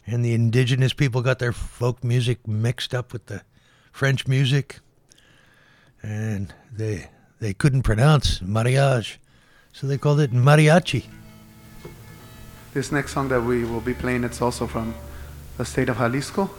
And 0.06 0.26
the 0.26 0.34
indigenous 0.34 0.94
people 0.94 1.22
got 1.22 1.40
their 1.40 1.54
folk 1.54 2.04
music 2.04 2.48
mixed 2.48 2.94
up 2.94 3.14
with 3.14 3.28
the 3.28 3.44
French 3.92 4.28
music. 4.28 4.80
And 6.02 6.54
they 6.72 7.10
they 7.40 7.54
couldn't 7.54 7.84
pronounce 7.84 8.42
mariage, 8.42 9.20
so 9.72 9.88
they 9.88 9.98
called 9.98 10.20
it 10.20 10.32
mariachi. 10.32 11.06
This 12.74 12.92
next 12.92 13.14
song 13.14 13.30
that 13.30 13.42
we 13.42 13.64
will 13.64 13.82
be 13.82 13.94
playing, 13.94 14.24
it's 14.24 14.42
also 14.42 14.68
from 14.68 14.94
the 15.60 15.66
state 15.66 15.90
of 15.90 15.98
Jalisco. 15.98 16.50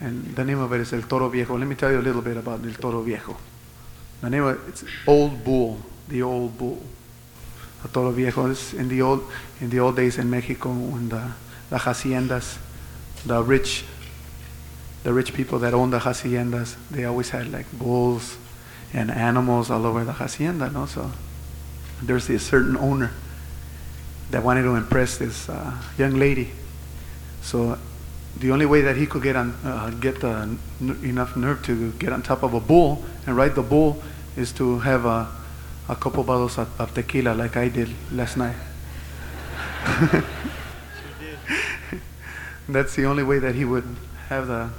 And 0.00 0.34
the 0.34 0.44
name 0.44 0.60
of 0.60 0.72
it 0.72 0.80
is 0.80 0.94
El 0.94 1.02
Toro 1.02 1.28
Viejo. 1.28 1.58
Let 1.58 1.68
me 1.68 1.74
tell 1.74 1.92
you 1.92 2.00
a 2.00 2.06
little 2.08 2.22
bit 2.22 2.38
about 2.38 2.64
El 2.64 2.72
Toro 2.72 3.02
Viejo. 3.02 3.36
The 4.22 4.30
name 4.30 4.44
of 4.44 4.56
it, 4.56 4.68
it's 4.70 4.84
Old 5.06 5.44
Bull, 5.44 5.78
the 6.08 6.22
Old 6.22 6.56
Bull. 6.56 6.82
El 7.84 7.90
Toro 7.90 8.12
Viejo 8.12 8.46
is 8.46 8.72
in 8.72 8.88
the 8.88 9.02
old, 9.02 9.30
in 9.60 9.68
the 9.68 9.78
old 9.78 9.94
days 9.94 10.16
in 10.16 10.30
Mexico 10.30 10.70
when 10.70 11.10
the, 11.10 11.32
the 11.68 11.76
haciendas, 11.76 12.56
the 13.26 13.42
rich, 13.42 13.84
the 15.02 15.12
rich 15.12 15.34
people 15.34 15.58
that 15.58 15.74
own 15.74 15.90
the 15.90 15.98
haciendas, 15.98 16.76
they 16.90 17.04
always 17.04 17.28
had 17.28 17.52
like 17.52 17.70
bulls 17.72 18.38
and 18.94 19.10
animals 19.10 19.70
all 19.70 19.84
over 19.84 20.02
the 20.02 20.14
hacienda, 20.14 20.70
no? 20.70 20.86
So 20.86 21.10
there's 22.02 22.30
a 22.30 22.38
certain 22.38 22.78
owner 22.78 23.10
that 24.30 24.42
wanted 24.42 24.62
to 24.62 24.76
impress 24.76 25.18
this 25.18 25.46
uh, 25.50 25.76
young 25.98 26.14
lady. 26.14 26.52
So 27.42 27.78
the 28.38 28.50
only 28.52 28.66
way 28.66 28.80
that 28.82 28.96
he 28.96 29.06
could 29.06 29.22
get 29.22 29.36
on, 29.36 29.54
uh, 29.64 29.90
get 29.90 30.22
n- 30.24 30.58
enough 30.80 31.36
nerve 31.36 31.62
to 31.64 31.92
get 31.92 32.12
on 32.12 32.22
top 32.22 32.42
of 32.42 32.54
a 32.54 32.60
bull 32.60 33.04
and 33.26 33.36
ride 33.36 33.54
the 33.54 33.62
bull 33.62 34.02
is 34.36 34.52
to 34.52 34.78
have 34.80 35.04
a, 35.04 35.28
a 35.88 35.96
couple 35.96 36.22
bottles 36.22 36.58
of, 36.58 36.80
of 36.80 36.94
tequila 36.94 37.34
like 37.34 37.56
I 37.56 37.68
did 37.68 37.90
last 38.12 38.36
night. 38.36 38.56
That's 42.68 42.94
the 42.94 43.06
only 43.06 43.24
way 43.24 43.38
that 43.40 43.54
he 43.54 43.64
would 43.64 43.96
have 44.28 44.46
the 44.46 44.70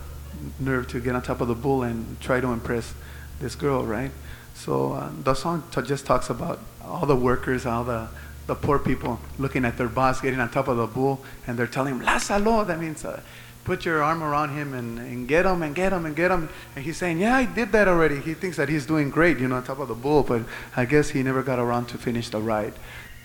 nerve 0.60 0.88
to 0.90 1.00
get 1.00 1.16
on 1.16 1.22
top 1.22 1.42
of 1.42 1.48
the 1.48 1.56
bull 1.56 1.84
and 1.84 2.20
try 2.22 2.40
to 2.40 2.48
impress 2.48 2.94
this 3.40 3.56
girl, 3.56 3.84
right? 3.84 4.12
So 4.56 4.94
uh, 4.94 5.10
the 5.24 5.34
song 5.34 5.64
t- 5.72 5.82
just 5.82 6.06
talks 6.06 6.30
about 6.30 6.60
all 6.84 7.06
the 7.06 7.16
workers, 7.16 7.66
all 7.66 7.84
the, 7.84 8.08
the 8.52 8.56
poor 8.56 8.78
people 8.78 9.18
looking 9.40 9.64
at 9.64 9.78
their 9.78 9.88
boss 9.88 10.20
getting 10.20 10.42
on 10.42 10.50
top 10.50 10.68
of 10.68 10.76
the 10.76 10.86
bull, 10.86 11.22
and 11.48 11.58
they're 11.58 11.74
telling 11.78 11.96
him, 11.96 12.06
Lázalo, 12.06 12.68
that 12.68 12.82
means 12.82 13.06
uh, 13.06 13.22
put 13.64 13.86
your 13.86 14.04
arm 14.04 14.22
around 14.22 14.50
him 14.50 14.74
and, 14.74 15.00
and 15.00 15.26
get 15.26 15.46
him 15.46 15.62
and 15.62 15.74
get 15.74 15.94
him 15.94 16.06
and 16.06 16.18
get 16.18 16.32
him. 16.32 16.50
And 16.76 16.84
he's 16.84 16.98
saying, 16.98 17.20
Yeah, 17.20 17.38
I 17.38 17.46
did 17.46 17.72
that 17.72 17.88
already. 17.88 18.20
He 18.20 18.34
thinks 18.34 18.58
that 18.58 18.68
he's 18.68 18.86
doing 18.86 19.10
great, 19.10 19.40
you 19.40 19.48
know, 19.48 19.56
on 19.56 19.64
top 19.64 19.80
of 19.80 19.88
the 19.88 19.96
bull, 19.96 20.24
but 20.24 20.42
I 20.76 20.84
guess 20.84 21.12
he 21.12 21.24
never 21.24 21.44
got 21.44 21.60
around 21.60 21.86
to 21.92 21.98
finish 21.98 22.28
the 22.28 22.42
ride. 22.42 22.74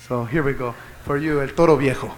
So 0.06 0.24
here 0.24 0.44
we 0.44 0.52
go. 0.52 0.76
For 1.02 1.18
you, 1.18 1.40
El 1.40 1.48
Toro 1.48 1.74
Viejo. 1.74 2.14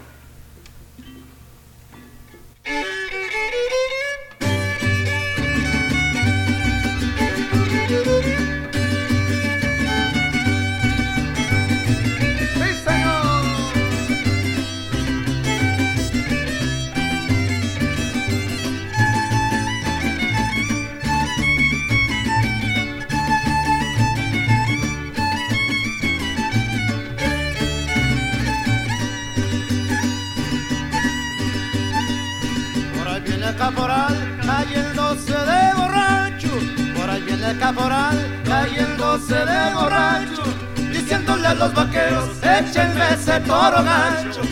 Cayéndose 34.49 35.39
de 35.51 35.63
borracho. 35.77 36.53
Por 36.97 37.11
ahí 37.11 37.23
viene 37.23 37.51
el 37.51 37.59
caporal 37.59 38.17
cayéndose 38.45 39.35
de 39.51 39.75
borracho. 39.75 40.45
Diciéndole 40.93 41.47
a 41.47 41.55
los 41.55 41.75
vaqueros, 41.75 42.29
échenme 42.43 43.05
ese 43.15 43.41
toro 43.41 43.83
gancho. 43.85 44.43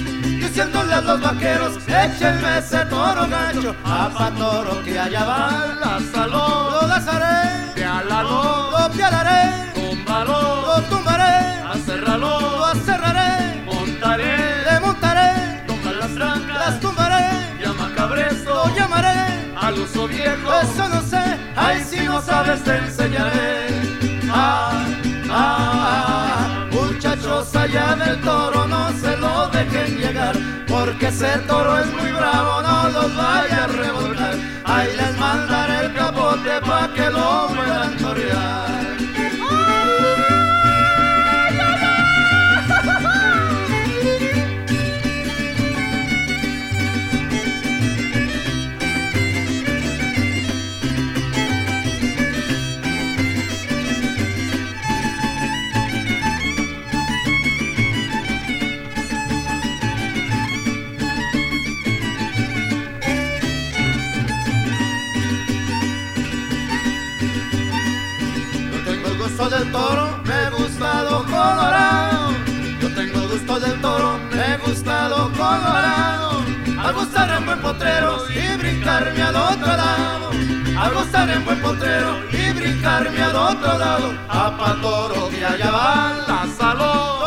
Diciéndole 0.43 0.95
a 0.95 1.01
los 1.01 1.21
vaqueros, 1.21 1.75
échenme 1.89 2.59
ese 2.59 2.81
toro 2.87 3.27
gancho. 3.29 3.75
A 3.85 4.31
toro 4.39 4.83
que 4.85 4.99
allá 4.99 5.25
va, 5.25 5.41
lázalo, 5.83 6.71
lo 6.73 6.87
lazaré, 6.89 7.73
Piálalo, 7.75 8.71
lo 8.73 8.91
pialaré, 8.91 9.66
viejo, 20.09 20.53
Eso 20.63 20.89
no 20.89 21.01
sé, 21.03 21.39
ay 21.57 21.83
si 21.85 22.05
no 22.05 22.21
sabes 22.21 22.63
te 22.63 22.77
enseñaré. 22.77 23.69
Ah, 24.31 24.85
ah, 25.31 25.87
ah, 25.89 26.67
muchachos 26.71 27.55
allá 27.55 27.95
del 27.97 28.21
toro 28.23 28.67
no 28.67 28.91
se 29.01 29.17
lo 29.17 29.49
dejen 29.49 29.99
llegar, 29.99 30.37
porque 30.69 31.07
ese 31.09 31.39
toro 31.47 31.79
es 31.79 31.87
muy 31.93 32.11
bravo, 32.13 32.63
no 32.63 32.89
los 32.91 33.17
vaya 33.17 33.65
a 33.65 33.67
revolcar. 33.69 34.35
Ahí 34.65 34.89
les 34.97 35.19
mandaré 35.19 35.87
el 35.87 35.95
capote 35.95 36.61
pa' 36.67 36.89
que 36.95 37.11
lo 37.11 37.49
puedan 37.49 37.97
torear. 37.99 38.86
Me 70.25 70.51
gusta 70.51 71.03
lo 71.03 71.25
colorado. 71.25 72.33
Yo 72.81 72.89
tengo 72.95 73.21
gusto 73.29 73.61
del 73.61 73.81
toro, 73.81 74.19
me 74.31 74.57
gusta 74.65 75.09
lo 75.09 75.31
colorado. 75.33 76.45
Al 76.79 76.95
gustar 76.95 77.31
en 77.37 77.47
buen 77.47 77.61
potrero 77.61 78.19
y 78.31 78.57
brincarme 78.57 79.23
al 79.23 79.37
otro 79.37 79.73
lado. 79.85 80.31
Al 80.79 80.95
gustar 80.95 81.29
en 81.31 81.45
buen 81.45 81.61
potrero 81.61 82.11
y 82.31 82.53
brincarme 82.53 83.23
al 83.23 83.37
otro 83.37 83.79
lado. 83.79 84.13
A 84.29 84.77
toro 84.83 85.29
que 85.31 85.45
allá 85.45 85.71
va, 85.71 86.13
lázalo, 86.29 87.21
lo 87.21 87.26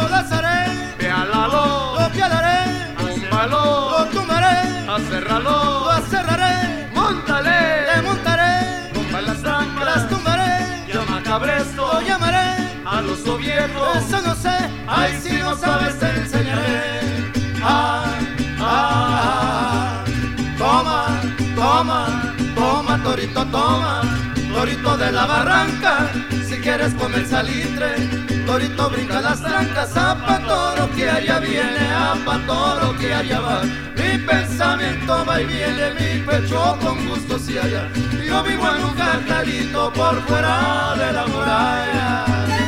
Eso 13.38 14.22
no 14.22 14.34
sé, 14.34 14.58
ay 14.88 15.20
si 15.22 15.38
no 15.38 15.56
sabes 15.56 16.00
te 16.00 16.10
enseñaré. 16.10 17.32
Ah, 17.62 18.18
ah, 18.60 20.02
ah, 20.02 20.04
toma, 20.58 21.22
toma, 21.56 22.34
toma, 22.56 23.04
torito, 23.04 23.46
toma, 23.46 24.02
torito 24.52 24.98
de 24.98 25.12
la 25.12 25.26
barranca. 25.28 26.10
Si 26.48 26.58
quieres 26.58 26.96
comer 26.96 27.28
salitre, 27.28 27.96
torito 28.48 28.90
brinca 28.90 29.22
las 29.22 29.42
trancas. 29.42 29.96
A 29.96 30.16
toro 30.48 30.90
que 30.96 31.08
allá 31.08 31.40
viene, 31.40 31.86
a 31.94 32.16
toro 32.48 32.98
que 32.98 33.14
allá 33.14 33.40
va. 33.42 33.62
Mi 33.96 34.18
pensamiento 34.18 35.24
va 35.24 35.40
y 35.40 35.46
viene, 35.46 35.94
mi 36.00 36.26
pecho 36.26 36.78
con 36.82 37.08
gusto 37.08 37.38
si 37.38 37.60
allá. 37.60 37.92
Yo 38.26 38.44
vivo 38.44 38.68
en 38.76 38.84
un 38.86 38.94
cartelito 38.96 39.94
por 39.94 40.20
fuera 40.24 40.96
de 40.98 41.14
la 41.14 41.28
muralla. 41.28 42.59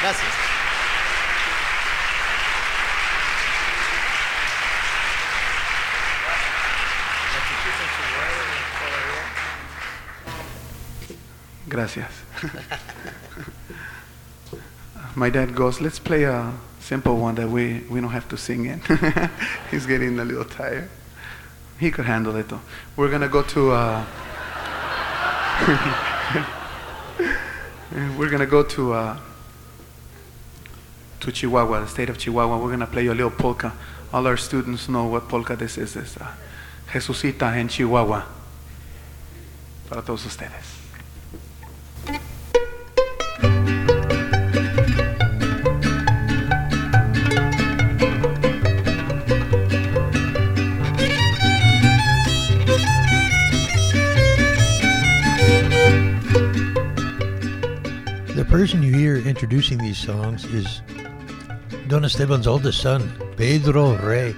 Gracias. 0.00 0.32
Gracias. 11.68 12.10
My 15.16 15.30
dad 15.30 15.54
goes, 15.54 15.80
let's 15.80 15.98
play 15.98 16.24
a 16.24 16.52
simple 16.80 17.16
one 17.16 17.34
that 17.34 17.48
we, 17.48 17.80
we 17.90 18.00
don't 18.00 18.10
have 18.10 18.28
to 18.28 18.36
sing 18.36 18.66
in. 18.66 18.80
He's 19.70 19.84
getting 19.84 20.18
a 20.20 20.24
little 20.24 20.44
tired. 20.44 20.88
He 21.80 21.90
could 21.90 22.04
handle 22.04 22.36
it 22.36 22.48
though. 22.48 22.60
We're 22.96 23.10
gonna 23.10 23.28
go 23.28 23.42
to 23.42 23.72
uh, 23.72 24.04
we're 28.16 28.30
gonna 28.30 28.46
go 28.46 28.62
to 28.62 28.92
uh, 28.92 29.18
to 31.20 31.32
Chihuahua, 31.32 31.80
the 31.80 31.88
state 31.88 32.10
of 32.10 32.18
Chihuahua. 32.18 32.58
We're 32.58 32.70
gonna 32.70 32.86
play 32.86 33.06
a 33.06 33.14
little 33.14 33.30
polka. 33.30 33.72
All 34.12 34.26
our 34.26 34.36
students 34.36 34.88
know 34.88 35.06
what 35.06 35.28
polka 35.28 35.56
this 35.56 35.78
is. 35.78 35.96
It's 35.96 36.16
uh, 36.16 36.32
Jesucita 36.92 37.54
en 37.56 37.68
Chihuahua. 37.68 38.24
Para 39.88 40.02
todos 40.02 40.24
ustedes. 40.26 40.76
The 58.34 58.44
person 58.44 58.82
you 58.82 58.94
hear 58.94 59.16
introducing 59.16 59.78
these 59.78 59.98
songs 59.98 60.44
is 60.44 60.80
Don 61.88 62.04
Esteban's 62.04 62.46
oldest 62.46 62.82
son, 62.82 63.10
Pedro 63.38 63.96
Rey. 63.96 64.36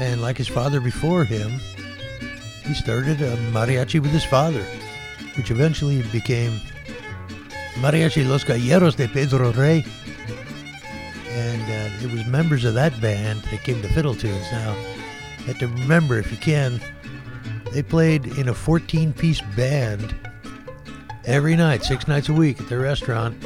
And 0.00 0.22
like 0.22 0.36
his 0.36 0.46
father 0.46 0.80
before 0.80 1.24
him, 1.24 1.50
he 2.64 2.72
started 2.74 3.20
a 3.20 3.36
mariachi 3.50 3.98
with 3.98 4.12
his 4.12 4.24
father, 4.24 4.62
which 5.36 5.50
eventually 5.50 6.02
became 6.12 6.52
Mariachi 7.80 8.28
Los 8.28 8.44
Galleros 8.44 8.94
de 8.94 9.08
Pedro 9.08 9.50
Rey. 9.52 9.84
And 11.30 11.62
uh, 11.62 12.06
it 12.06 12.12
was 12.12 12.24
members 12.26 12.64
of 12.64 12.74
that 12.74 13.00
band 13.00 13.42
that 13.50 13.64
came 13.64 13.82
to 13.82 13.88
Fiddle 13.88 14.14
Tunes. 14.14 14.46
Now, 14.52 14.76
you 15.40 15.46
have 15.46 15.58
to 15.58 15.66
remember, 15.66 16.16
if 16.16 16.30
you 16.30 16.38
can, 16.38 16.80
they 17.72 17.82
played 17.82 18.24
in 18.38 18.48
a 18.48 18.54
14 18.54 19.12
piece 19.14 19.40
band 19.56 20.14
every 21.24 21.56
night, 21.56 21.82
six 21.82 22.06
nights 22.06 22.28
a 22.28 22.32
week 22.32 22.60
at 22.60 22.68
the 22.68 22.78
restaurant. 22.78 23.36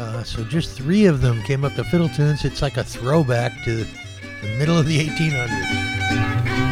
Uh, 0.00 0.24
so 0.24 0.42
just 0.44 0.74
three 0.76 1.04
of 1.04 1.20
them 1.20 1.42
came 1.42 1.62
up 1.62 1.74
to 1.74 1.84
Fiddle 1.84 2.08
Tunes. 2.08 2.46
It's 2.46 2.62
like 2.62 2.78
a 2.78 2.84
throwback 2.84 3.52
to 3.64 3.84
the 3.84 4.56
middle 4.58 4.78
of 4.78 4.86
the 4.86 4.98
1800s. 4.98 6.69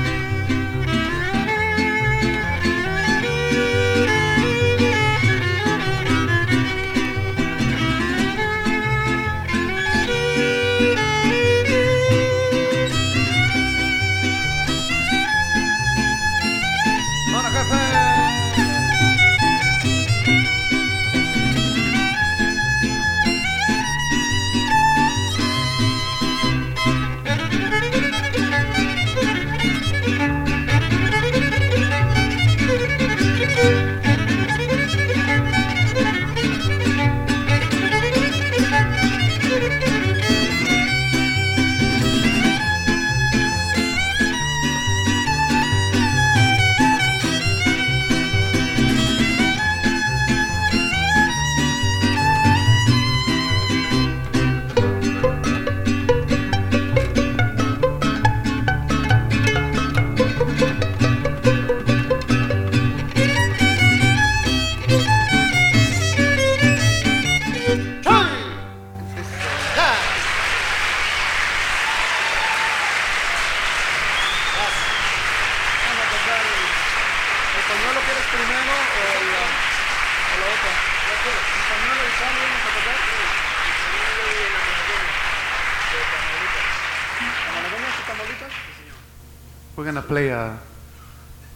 Play 90.18 90.30
a, 90.30 90.58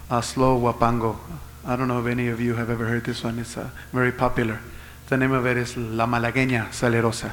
a 0.09 0.23
slow 0.23 0.57
huapango. 0.61 1.17
I 1.67 1.75
don't 1.75 1.89
know 1.89 1.99
if 1.99 2.07
any 2.07 2.29
of 2.29 2.41
you 2.41 2.55
have 2.55 2.71
ever 2.71 2.87
heard 2.87 3.05
this 3.05 3.25
one. 3.25 3.41
It's 3.41 3.57
uh, 3.57 3.71
very 3.93 4.13
popular. 4.13 4.61
The 5.09 5.17
name 5.17 5.33
of 5.33 5.45
it 5.47 5.57
is 5.57 5.77
La 5.77 6.07
Malagueña 6.07 6.73
Salerosa. 6.73 7.33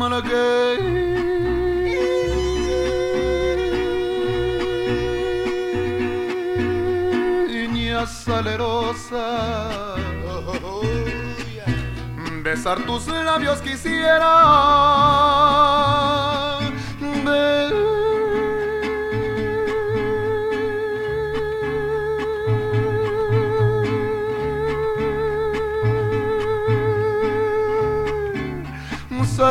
Malagueña 0.00 0.40
salerosa. 8.06 9.26
Besar 12.42 12.78
tus 12.86 13.08
labios 13.08 13.60
quisiera. 13.60 14.30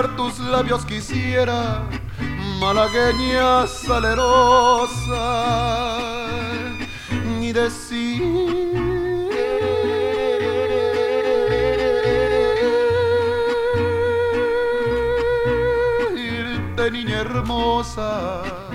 Tus 0.08 0.40
labios 0.40 0.86
quisiera, 0.86 1.84
malagueña 2.62 3.68
salerosa, 3.68 5.18
y 7.42 7.52
decirte, 7.52 8.82
niña 16.92 17.20
hermosa. 17.20 18.69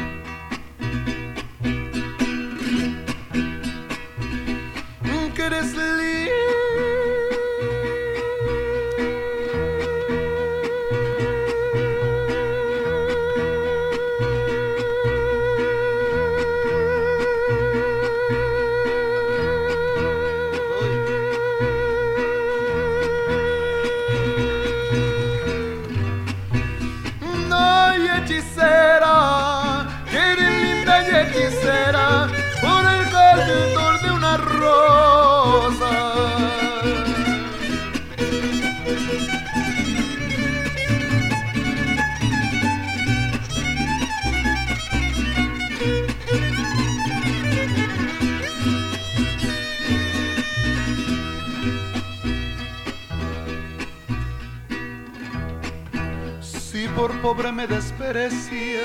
Pobre 57.25 57.51
me 57.53 57.67
desprecias, 57.67 58.85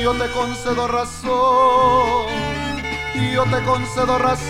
yo 0.00 0.12
te 0.14 0.30
concedo 0.30 0.86
razón, 0.86 2.28
yo 3.34 3.42
te 3.52 3.64
concedo 3.64 4.16
razón. 4.16 4.48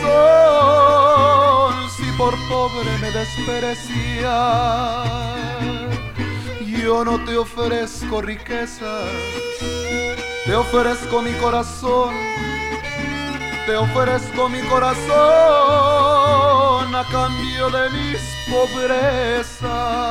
Si 1.96 2.04
por 2.18 2.34
pobre 2.50 2.98
me 3.00 3.10
desprecias, 3.12 4.28
yo 6.66 7.02
no 7.02 7.24
te 7.24 7.38
ofrezco 7.38 8.20
riqueza, 8.20 9.04
te 10.44 10.54
ofrezco 10.54 11.22
mi 11.22 11.32
corazón, 11.32 12.14
te 13.64 13.74
ofrezco 13.74 14.50
mi 14.50 14.60
corazón 14.68 15.08
a 16.94 17.04
cambio 17.10 17.70
de 17.70 17.88
mis 17.88 18.20
pobrezas. 18.50 20.08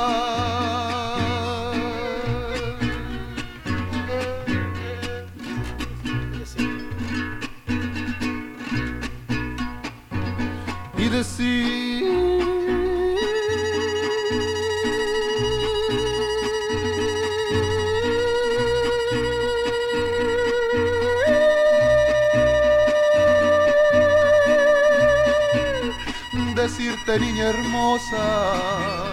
Decirte 26.68 27.20
niña 27.20 27.50
hermosa 27.50 29.07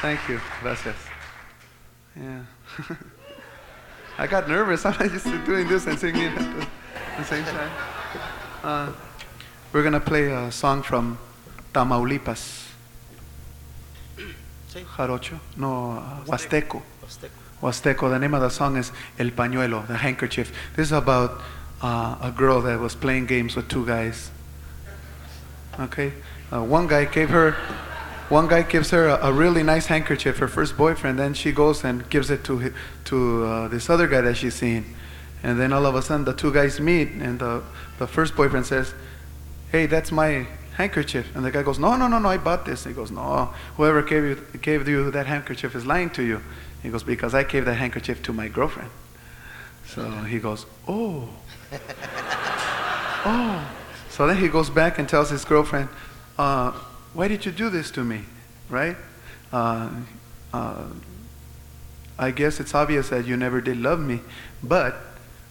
Thank 0.00 0.28
you. 0.28 0.40
Gracias. 0.62 0.96
Yeah. 2.14 2.44
I 4.18 4.26
got 4.28 4.48
nervous. 4.48 4.84
I'm 4.86 5.10
used 5.10 5.26
to 5.26 5.44
doing 5.44 5.66
this 5.66 5.86
and 5.86 5.98
singing 5.98 6.26
at 6.26 6.38
the, 6.38 6.66
the 7.18 7.24
same 7.24 7.44
time. 7.44 7.70
Uh, 8.62 8.92
we're 9.72 9.82
going 9.82 9.94
to 9.94 9.98
play 9.98 10.30
a 10.30 10.52
song 10.52 10.82
from 10.82 11.18
Tamaulipas. 11.72 12.68
Sí. 14.68 14.84
Jarocho? 14.96 15.40
No, 15.56 15.98
uh, 15.98 16.24
Huasteco. 16.26 16.82
Huasteco. 17.64 18.10
The 18.10 18.18
name 18.18 18.34
of 18.34 18.42
the 18.42 18.50
song 18.50 18.76
is 18.76 18.92
El 19.18 19.30
Pañuelo, 19.30 19.86
the 19.86 19.96
handkerchief. 19.96 20.52
This 20.76 20.88
is 20.88 20.92
about 20.92 21.40
uh, 21.80 22.16
a 22.20 22.30
girl 22.30 22.60
that 22.60 22.78
was 22.78 22.94
playing 22.94 23.24
games 23.24 23.56
with 23.56 23.68
two 23.68 23.86
guys. 23.86 24.30
Okay? 25.80 26.12
Uh, 26.52 26.62
one 26.62 26.86
guy 26.86 27.06
gave 27.06 27.30
her, 27.30 27.52
one 28.28 28.48
guy 28.48 28.62
gives 28.62 28.90
her 28.90 29.08
a, 29.08 29.28
a 29.28 29.32
really 29.32 29.62
nice 29.62 29.86
handkerchief, 29.86 30.36
her 30.38 30.46
first 30.46 30.76
boyfriend, 30.76 31.18
then 31.18 31.32
she 31.32 31.52
goes 31.52 31.84
and 31.84 32.08
gives 32.10 32.30
it 32.30 32.44
to, 32.44 32.74
to 33.06 33.44
uh, 33.44 33.68
this 33.68 33.88
other 33.88 34.06
guy 34.06 34.20
that 34.20 34.36
she's 34.36 34.54
seeing. 34.54 34.84
And 35.42 35.58
then 35.58 35.72
all 35.72 35.86
of 35.86 35.94
a 35.94 36.02
sudden 36.02 36.26
the 36.26 36.34
two 36.34 36.52
guys 36.52 36.78
meet 36.80 37.08
and 37.12 37.38
the, 37.38 37.62
the 37.98 38.06
first 38.06 38.36
boyfriend 38.36 38.66
says, 38.66 38.92
hey, 39.72 39.86
that's 39.86 40.12
my 40.12 40.46
handkerchief. 40.74 41.34
And 41.34 41.42
the 41.42 41.50
guy 41.50 41.62
goes, 41.62 41.78
no, 41.78 41.96
no, 41.96 42.08
no, 42.08 42.18
no, 42.18 42.28
I 42.28 42.36
bought 42.36 42.66
this. 42.66 42.84
He 42.84 42.92
goes, 42.92 43.10
no, 43.10 43.54
whoever 43.78 44.02
gave 44.02 44.24
you, 44.24 44.58
gave 44.60 44.86
you 44.86 45.10
that 45.12 45.26
handkerchief 45.26 45.74
is 45.74 45.86
lying 45.86 46.10
to 46.10 46.22
you. 46.22 46.42
He 46.84 46.90
goes, 46.90 47.02
because 47.02 47.34
I 47.34 47.44
gave 47.44 47.64
that 47.64 47.76
handkerchief 47.76 48.22
to 48.24 48.32
my 48.34 48.48
girlfriend. 48.48 48.90
So 49.86 50.02
he 50.02 50.38
goes, 50.38 50.66
oh. 50.86 51.30
oh. 53.24 53.70
So 54.10 54.26
then 54.26 54.36
he 54.36 54.48
goes 54.48 54.68
back 54.68 54.98
and 54.98 55.08
tells 55.08 55.30
his 55.30 55.46
girlfriend, 55.46 55.88
uh, 56.38 56.72
why 57.14 57.26
did 57.26 57.46
you 57.46 57.52
do 57.52 57.70
this 57.70 57.90
to 57.92 58.04
me? 58.04 58.20
Right? 58.68 58.96
Uh, 59.50 59.88
uh, 60.52 60.84
I 62.18 62.30
guess 62.30 62.60
it's 62.60 62.74
obvious 62.74 63.08
that 63.08 63.26
you 63.26 63.38
never 63.38 63.62
did 63.62 63.78
love 63.78 63.98
me, 63.98 64.20
but 64.62 64.94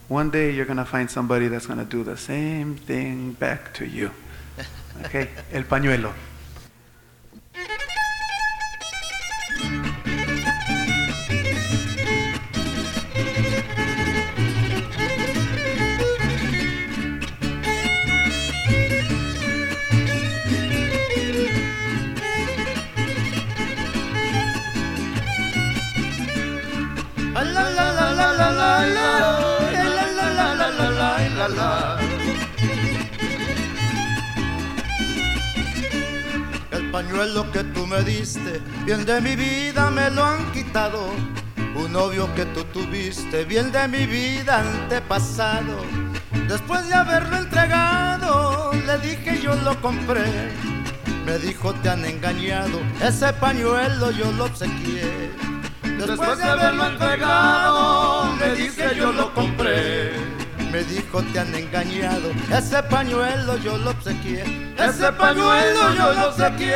one 0.10 0.30
day 0.30 0.52
you're 0.52 0.66
going 0.66 0.78
to 0.78 0.86
find 0.86 1.10
somebody 1.10 1.48
that's 1.48 1.66
going 1.66 1.80
to 1.80 1.86
do 1.86 2.04
the 2.04 2.16
same 2.16 2.76
thing 2.76 3.34
back 3.34 3.74
to 3.76 3.86
you. 3.86 4.12
Okay? 5.06 5.28
El 5.52 5.64
pañuelo. 5.64 6.14
La, 31.48 31.98
la. 31.98 32.00
El 36.72 36.92
pañuelo 36.92 37.52
que 37.52 37.64
tú 37.64 37.86
me 37.88 38.02
diste, 38.04 38.62
bien 38.86 39.06
de 39.06 39.22
mi 39.22 39.36
vida 39.36 39.90
me 39.90 40.10
lo 40.10 40.24
han 40.24 40.52
quitado. 40.52 41.12
Un 41.76 41.92
novio 41.92 42.34
que 42.36 42.46
tú 42.46 42.64
tuviste, 42.66 43.46
bien 43.46 43.72
de 43.72 43.88
mi 43.88 44.06
vida 44.06 44.60
antepasado. 44.60 45.78
Después 46.48 46.88
de 46.88 46.94
haberlo 46.94 47.38
entregado, 47.38 48.72
le 48.74 48.98
dije 49.00 49.40
yo 49.42 49.56
lo 49.56 49.80
compré. 49.82 50.52
Me 51.26 51.38
dijo 51.40 51.74
te 51.76 51.90
han 51.90 52.06
engañado, 52.06 52.80
ese 53.02 53.32
pañuelo 53.34 54.12
yo 54.12 54.32
lo 54.34 54.46
obsequié. 54.46 55.32
Después 55.98 56.38
de 56.38 56.44
haberlo 56.44 56.86
entregado, 56.88 58.36
le 58.38 58.56
dije 58.56 58.96
yo 58.98 59.12
lo 59.14 59.34
compré. 59.34 60.33
Me 60.74 60.84
dijo 60.86 61.22
te 61.32 61.40
han 61.40 61.54
engañado, 61.54 62.32
ese 62.52 62.82
pañuelo 62.90 63.58
yo 63.58 63.78
lo 63.78 63.92
obsequié. 63.92 64.42
Ese 64.76 65.12
pañuelo 65.14 65.94
yo 65.94 66.14
lo 66.16 66.30
obsequié. 66.30 66.74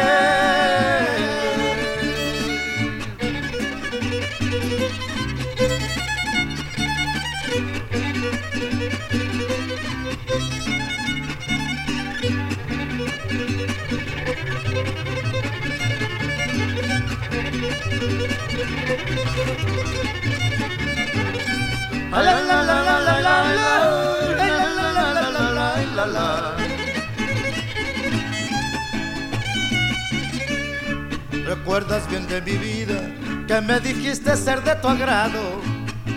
Recuerdas 31.45 32.09
bien 32.09 32.27
de 32.27 32.41
mi 32.41 32.57
vida 32.57 33.01
que 33.47 33.61
me 33.61 33.79
dijiste 33.79 34.35
ser 34.35 34.63
de 34.63 34.75
tu 34.75 34.87
agrado, 34.87 35.61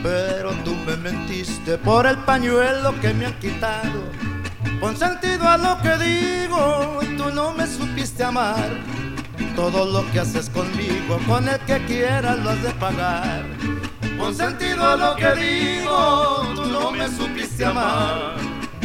pero 0.03 0.53
tú 0.64 0.74
me 0.86 0.97
mentiste 0.97 1.76
por 1.78 2.07
el 2.07 2.18
pañuelo 2.18 2.99
que 3.01 3.12
me 3.12 3.26
han 3.26 3.38
quitado. 3.38 4.05
Pon 4.80 4.97
sentido 4.97 5.49
a 5.49 5.57
lo 5.57 5.80
que 5.82 5.97
digo, 5.99 7.01
tú 7.16 7.30
no 7.32 7.53
me 7.53 7.66
supiste 7.66 8.24
amar. 8.24 8.70
Todo 9.57 9.84
lo 9.84 10.11
que 10.12 10.20
haces 10.20 10.49
conmigo, 10.51 11.18
con 11.26 11.49
el 11.49 11.59
que 11.61 11.84
quieras 11.84 12.38
lo 12.38 12.51
has 12.51 12.62
de 12.62 12.70
pagar. 12.70 13.45
Pon 14.21 14.35
sentido 14.35 14.87
a 14.87 14.97
lo 14.97 15.16
que 15.16 15.35
digo, 15.35 16.43
tú 16.55 16.66
no 16.66 16.93
me 16.93 17.09
supiste 17.09 17.64
amar. 17.64 18.37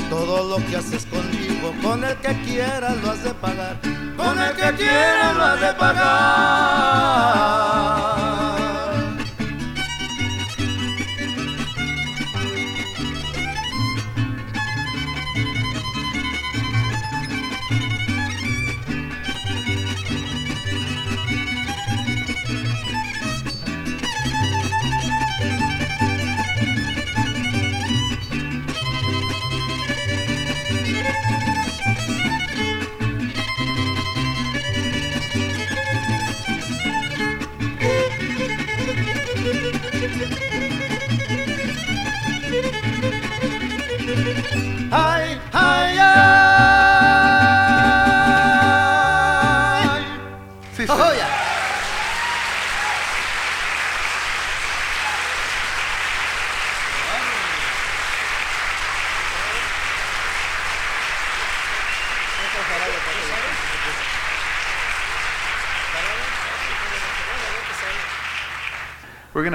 Todo 0.10 0.48
lo 0.48 0.66
que 0.66 0.78
haces 0.78 1.06
conmigo, 1.08 1.74
con 1.84 2.06
el 2.06 2.16
que 2.18 2.34
quieras 2.46 2.96
lo 3.04 3.12
has 3.12 3.22
de 3.22 3.34
pagar. 3.34 3.78
Con 4.16 4.40
el 4.40 4.56
que 4.56 4.72
quieras 4.78 5.36
lo 5.36 5.44
has 5.44 5.60
de 5.60 5.74
pagar. 5.74 6.76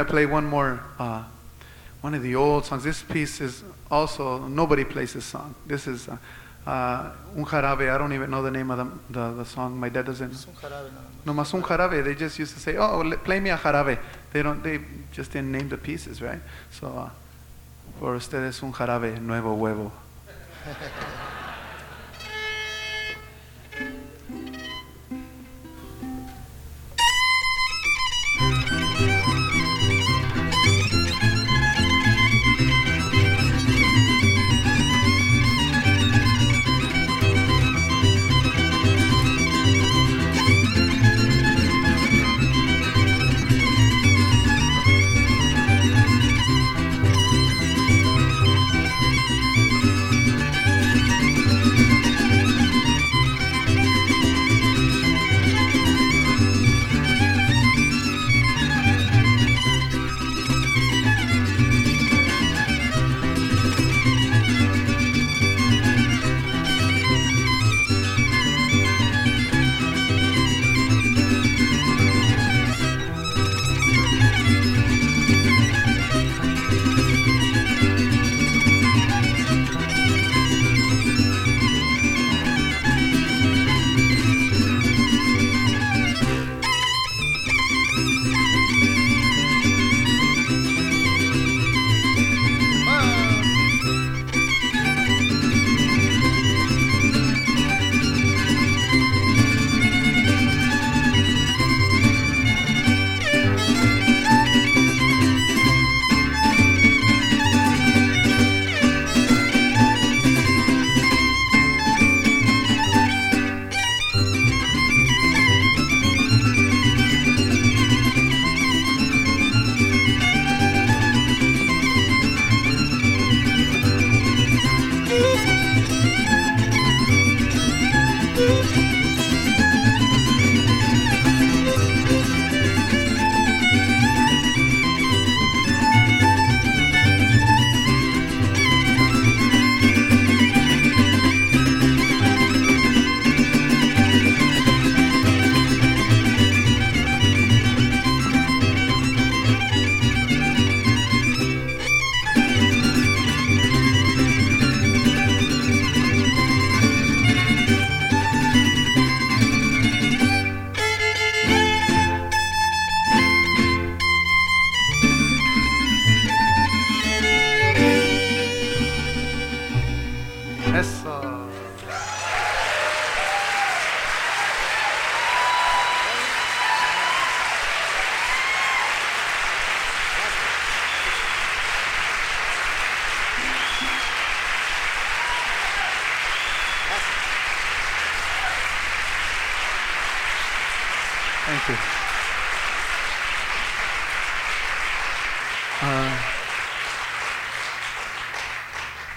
Going 0.01 0.07
to 0.07 0.13
play 0.13 0.27
one 0.27 0.47
more, 0.47 0.81
uh, 0.99 1.25
one 2.01 2.15
of 2.15 2.23
the 2.23 2.35
old 2.35 2.65
songs. 2.65 2.85
This 2.85 3.03
piece 3.03 3.41
is 3.41 3.63
also, 3.91 4.47
nobody 4.47 4.85
plays 4.85 5.13
this 5.13 5.27
song. 5.27 5.55
This 5.67 5.87
is 5.87 6.09
uh, 6.09 6.17
uh, 6.67 7.11
Un 7.37 7.45
Jarabe. 7.45 7.95
I 7.95 7.99
don't 7.99 8.13
even 8.13 8.31
know 8.31 8.43
the 8.43 8.51
name 8.51 8.71
of 8.71 8.79
the, 8.79 9.19
the, 9.21 9.33
the 9.35 9.45
song. 9.45 9.79
My 9.79 9.89
dad 9.89 10.07
doesn't. 10.07 10.47
No 11.27 11.35
más 11.35 11.53
un 11.53 11.63
jarabe. 11.63 12.03
They 12.03 12.15
just 12.15 12.39
used 12.39 12.55
to 12.55 12.61
say, 12.61 12.77
oh, 12.79 13.03
play 13.25 13.41
me 13.41 13.51
a 13.51 13.59
jarabe. 13.59 13.99
They, 14.33 14.43
don't, 14.43 14.63
they 14.63 14.81
just 15.13 15.33
didn't 15.33 15.53
name 15.53 15.69
the 15.69 15.77
pieces, 15.77 16.23
right? 16.23 16.41
So, 16.71 16.87
uh, 16.87 17.11
por 17.99 18.15
ustedes 18.15 18.63
un 18.63 18.73
jarabe, 18.73 19.21
nuevo 19.21 19.55
huevo. 19.55 19.91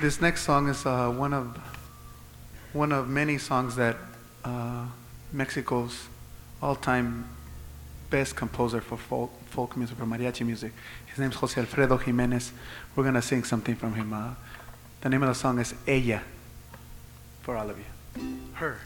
this 0.04 0.20
next 0.20 0.42
song 0.42 0.68
is 0.68 0.86
uh, 0.86 1.10
one 1.10 1.34
of 1.34 1.58
one 2.74 2.92
of 2.92 3.08
many 3.08 3.38
songs 3.38 3.78
that 3.78 3.96
uh, 4.44 4.86
Mexico's 5.32 6.08
all-time 6.62 7.24
best 8.10 8.36
composer 8.36 8.82
for 8.82 8.98
folk, 8.98 9.32
folk 9.46 9.78
music, 9.78 9.98
for 9.98 10.04
mariachi 10.04 10.46
music. 10.46 10.74
His 11.06 11.20
name's 11.20 11.36
Jose 11.36 11.58
Alfredo 11.58 11.96
Jimenez. 11.96 12.52
We're 12.98 13.06
gonna 13.06 13.22
sing 13.22 13.46
something 13.46 13.78
from 13.78 13.94
him. 13.94 14.12
Uh, 14.12 14.34
the 15.00 15.08
name 15.08 15.24
of 15.24 15.30
the 15.30 15.36
song 15.36 15.58
is 15.60 15.74
Ella. 15.88 16.22
For 17.44 17.56
all 17.56 17.70
of 17.70 17.78
you, 17.78 17.86
her. 18.56 18.80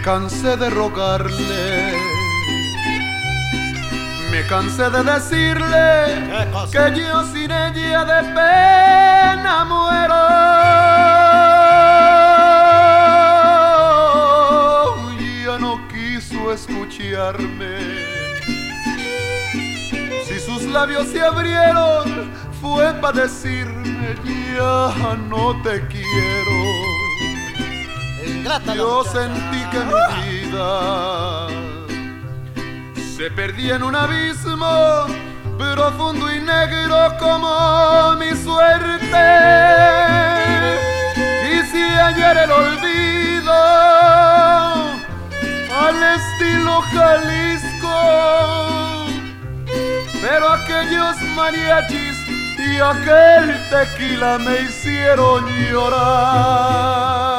Me 0.00 0.06
cansé 0.06 0.56
de 0.56 0.70
rogarle, 0.70 1.92
me 4.30 4.46
cansé 4.46 4.88
de 4.88 5.02
decirle 5.02 6.30
que 6.72 6.98
yo 6.98 7.22
sin 7.24 7.50
ella 7.50 8.04
de 8.06 8.22
pena 8.32 9.66
muero. 9.66 10.24
Ya 15.44 15.58
no 15.58 15.86
quiso 15.88 16.50
escucharme. 16.50 17.76
Si 20.24 20.40
sus 20.40 20.62
labios 20.62 21.08
se 21.08 21.20
abrieron, 21.20 22.32
fue 22.62 22.94
para 23.02 23.20
decirme 23.20 24.16
ya 24.56 25.14
no 25.28 25.60
te 25.62 25.86
quiero. 25.88 26.99
Ingrata 28.40 28.74
Yo 28.74 29.04
sentí 29.04 29.60
que 29.70 29.80
mi 29.80 29.92
vida 30.24 31.46
se 33.14 33.30
perdía 33.32 33.76
en 33.76 33.82
un 33.82 33.94
abismo 33.94 35.06
profundo 35.58 36.34
y 36.34 36.40
negro 36.40 36.96
como 37.18 38.16
mi 38.16 38.30
suerte. 38.30 39.26
Quise 41.42 41.84
hallar 42.00 42.38
el 42.38 42.50
olvido 42.50 43.52
al 45.84 46.02
estilo 46.16 46.80
Jalisco, 46.94 47.98
pero 50.22 50.48
aquellos 50.48 51.20
mariachis 51.36 52.16
y 52.56 52.80
aquel 52.80 53.68
tequila 53.68 54.38
me 54.38 54.62
hicieron 54.62 55.44
llorar. 55.70 57.29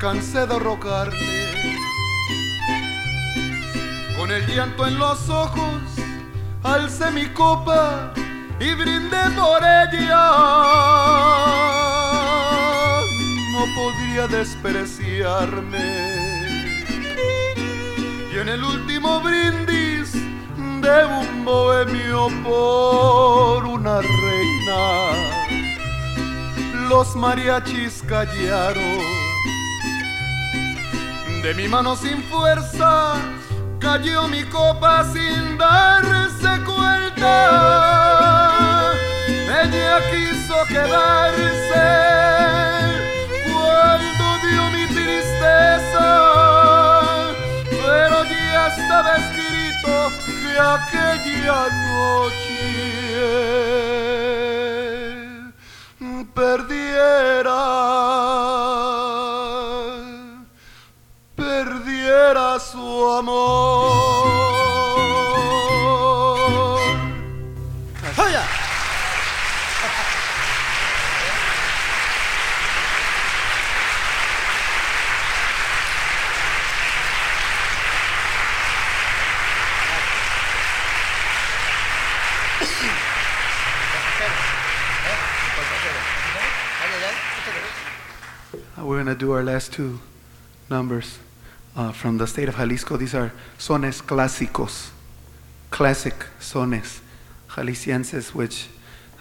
Cansé 0.00 0.46
de 0.46 0.58
rogarle 0.58 1.76
con 4.16 4.30
el 4.30 4.46
llanto 4.46 4.86
en 4.86 4.98
los 4.98 5.28
ojos, 5.28 5.82
alcé 6.62 7.10
mi 7.10 7.26
copa 7.26 8.10
y 8.58 8.72
brindé 8.72 9.22
por 9.36 9.62
ella. 9.62 10.30
No 13.52 13.66
podría 13.76 14.26
despreciarme. 14.26 15.78
Y 18.32 18.38
en 18.38 18.48
el 18.48 18.64
último 18.64 19.20
brindis 19.20 20.14
de 20.80 21.04
un 21.04 21.44
bohemio 21.44 22.28
por 22.42 23.66
una 23.66 24.00
reina, 24.00 24.80
los 26.88 27.14
mariachis 27.16 28.02
callaron. 28.08 29.19
De 31.42 31.54
mi 31.54 31.66
mano 31.68 31.96
sin 31.96 32.22
fuerza 32.24 33.14
cayó 33.78 34.28
mi 34.28 34.44
copa 34.44 35.04
sin 35.12 35.56
darse 35.56 36.60
cuenta. 36.64 37.34
Ella 39.62 40.00
quiso 40.10 40.54
quedarse 40.68 41.88
cuando 43.50 44.24
vio 44.44 44.64
mi 44.70 44.86
tristeza, 44.94 46.08
pero 47.70 48.24
ya 48.24 48.66
estaba 48.68 49.10
escrito 49.16 49.92
que 50.42 50.52
aquella 50.58 51.60
noche 51.88 52.60
perdiera 56.34 57.60
perdiera 62.30 62.58
su 62.60 62.78
amor. 62.78 63.90
We're 88.82 88.96
going 88.96 89.06
to 89.06 89.14
do 89.14 89.30
our 89.32 89.44
last 89.44 89.72
two 89.72 90.00
numbers 90.68 91.18
uh, 91.76 91.92
from 91.92 92.18
the 92.18 92.26
state 92.26 92.48
of 92.48 92.56
Jalisco. 92.56 92.96
These 92.96 93.14
are 93.14 93.32
sones 93.58 94.02
clásicos, 94.02 94.90
classic 95.70 96.14
sones 96.40 97.00
jaliscienses, 97.50 98.34
which 98.34 98.68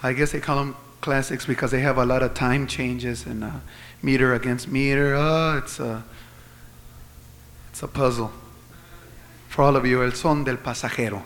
I 0.03 0.13
guess 0.13 0.31
they 0.31 0.39
call 0.39 0.57
them 0.57 0.75
classics 1.01 1.45
because 1.45 1.71
they 1.71 1.81
have 1.81 1.97
a 1.97 2.05
lot 2.05 2.23
of 2.23 2.33
time 2.33 2.67
changes 2.67 3.25
and 3.25 3.43
uh, 3.43 3.51
meter 4.01 4.33
against 4.33 4.67
meter. 4.67 5.15
Oh, 5.15 5.57
it's 5.57 5.79
a, 5.79 6.03
it's 7.69 7.83
a 7.83 7.87
puzzle. 7.87 8.31
For 9.47 9.63
all 9.63 9.75
of 9.75 9.85
you, 9.85 10.03
el 10.03 10.11
son 10.11 10.43
del 10.43 10.57
pasajero. 10.57 11.23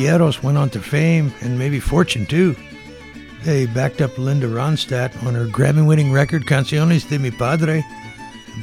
Los 0.00 0.08
Galleros 0.08 0.42
went 0.42 0.56
on 0.56 0.70
to 0.70 0.80
fame 0.80 1.32
and 1.42 1.58
maybe 1.58 1.78
fortune 1.78 2.24
too. 2.24 2.56
They 3.42 3.66
backed 3.66 4.00
up 4.00 4.16
Linda 4.16 4.46
Ronstadt 4.46 5.24
on 5.26 5.34
her 5.34 5.46
Grammy 5.46 5.86
winning 5.86 6.10
record 6.10 6.46
Canciones 6.46 7.04
de 7.08 7.18
mi 7.18 7.30
Padre. 7.30 7.82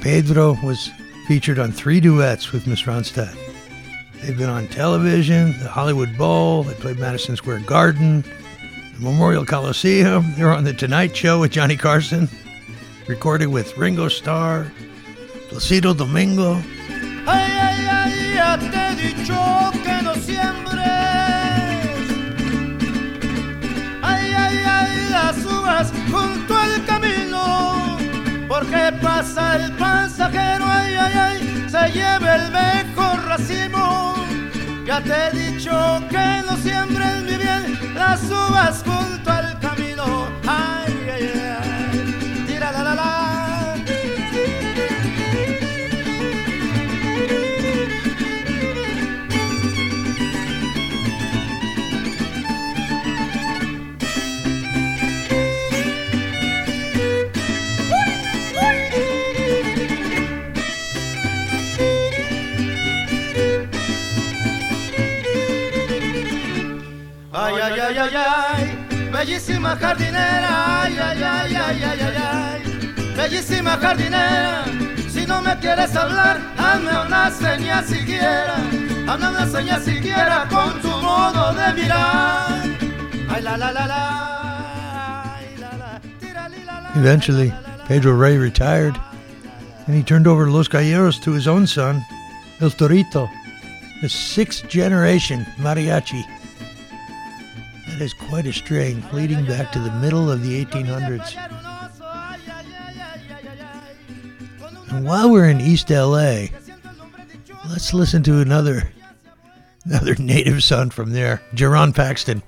Pedro 0.01 0.57
was 0.63 0.89
featured 1.27 1.59
on 1.59 1.71
three 1.71 1.99
duets 1.99 2.51
with 2.51 2.65
Miss 2.65 2.83
Ronstadt. 2.83 3.35
They've 4.21 4.37
been 4.37 4.49
on 4.49 4.67
television, 4.67 5.51
the 5.59 5.69
Hollywood 5.69 6.17
Bowl, 6.17 6.63
they 6.63 6.73
played 6.73 6.97
Madison 6.97 7.35
Square 7.35 7.59
Garden, 7.61 8.23
the 8.95 8.99
Memorial 8.99 9.45
Coliseum, 9.45 10.33
they 10.35 10.43
were 10.43 10.53
on 10.53 10.63
The 10.63 10.73
Tonight 10.73 11.15
Show 11.15 11.39
with 11.39 11.51
Johnny 11.51 11.77
Carson, 11.77 12.27
recorded 13.07 13.47
with 13.47 13.77
Ringo 13.77 14.07
Starr, 14.07 14.71
Placido 15.49 15.95
Domingo. 15.95 16.55
Ay, 16.55 17.27
ay, 17.27 17.87
ay, 17.89 19.86
junto 26.11 26.57
al 26.57 26.85
camino. 26.85 27.97
Porque 28.47 28.91
pasa 29.01 29.57
el 29.57 29.71
pasajero, 29.73 30.65
ay, 30.67 30.95
ay, 30.95 31.13
ay, 31.13 31.65
se 31.69 31.91
lleva 31.91 32.35
el 32.35 32.51
mejor 32.51 33.25
racimo. 33.25 34.15
Ya 34.85 35.01
te 35.01 35.13
he 35.13 35.31
dicho 35.31 36.01
que 36.09 36.43
no 36.45 36.55
siembres 36.57 37.23
mi 37.23 37.35
bien 37.35 37.93
las 37.93 38.23
uvas 38.23 38.83
junto 38.85 39.31
al 39.31 39.59
camino. 39.59 40.27
Ay, 40.47 40.76
ay, 68.07 68.15
ay, 68.15 69.09
bellísima 69.11 69.75
jardinera, 69.75 70.83
ay, 70.83 70.97
ay, 70.97 71.23
ay, 71.23 71.55
ay, 71.55 71.83
ay, 71.83 71.99
ay, 72.01 72.17
ay, 72.17 73.13
bellísima 73.15 73.77
jardinera. 73.77 74.63
Si 75.09 75.25
no 75.25 75.41
me 75.41 75.57
quieres 75.59 75.95
hablar, 75.95 76.39
hazme 76.57 76.91
una 77.05 77.31
seña 77.31 77.83
siquiera, 77.83 78.55
hazme 79.07 79.29
una 79.29 79.47
seña 79.47 79.79
siquiera 79.79 80.47
con 80.49 80.79
tu 80.81 80.89
modo 80.89 81.53
de 81.53 81.81
mirar. 81.81 82.63
Ay, 83.29 83.41
la, 83.41 83.57
la, 83.57 83.71
la, 83.71 83.85
la, 83.87 85.35
ay, 85.37 85.57
la, 85.59 85.77
la, 85.77 85.99
tira, 86.19 86.47
li, 86.49 86.63
la, 86.65 86.81
la, 86.81 86.91
Eventually, 86.95 87.53
Pedro 87.87 88.13
Rey 88.13 88.37
retired, 88.37 88.97
and 89.87 89.95
he 89.95 90.03
turned 90.03 90.27
over 90.27 90.49
Los 90.49 90.67
Galleros 90.67 91.21
to 91.23 91.31
his 91.31 91.47
own 91.47 91.67
son, 91.67 92.03
El 92.61 92.69
Torito, 92.69 93.29
the 94.01 94.09
sixth 94.09 94.67
generation 94.69 95.45
mariachi. 95.57 96.23
That 97.97 98.03
is 98.03 98.13
quite 98.13 98.45
a 98.45 98.53
string, 98.53 99.03
leading 99.11 99.43
back 99.47 99.71
to 99.71 99.79
the 99.79 99.89
middle 99.93 100.29
of 100.29 100.43
the 100.43 100.63
1800s. 100.63 101.35
And 104.91 105.03
while 105.03 105.31
we're 105.31 105.49
in 105.49 105.59
East 105.59 105.89
LA, 105.89 106.45
let's 107.67 107.95
listen 107.95 108.21
to 108.21 108.39
another 108.39 108.91
another 109.83 110.13
native 110.19 110.63
son 110.63 110.91
from 110.91 111.13
there, 111.13 111.41
Jerron 111.55 111.95
Paxton. 111.95 112.43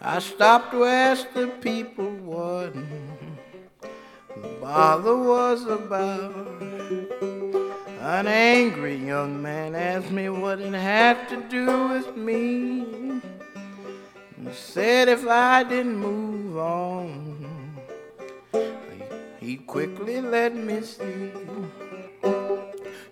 I 0.00 0.20
stopped 0.20 0.70
to 0.70 0.84
ask 0.84 1.32
the 1.32 1.48
people 1.60 2.08
what 2.08 2.72
the 2.72 4.48
bother 4.60 5.16
was 5.16 5.64
about. 5.66 6.62
An 8.00 8.28
angry 8.28 8.94
young 8.94 9.42
man 9.42 9.74
asked 9.74 10.12
me 10.12 10.28
what 10.28 10.60
it 10.60 10.72
had 10.72 11.28
to 11.30 11.42
do 11.48 11.88
with 11.88 12.16
me. 12.16 12.82
And 14.36 14.54
said 14.54 15.08
if 15.08 15.26
I 15.26 15.64
didn't 15.64 15.96
move 15.96 16.56
on, 16.58 17.76
he'd 19.40 19.66
quickly 19.66 20.20
let 20.20 20.54
me 20.54 20.80
see. 20.82 21.32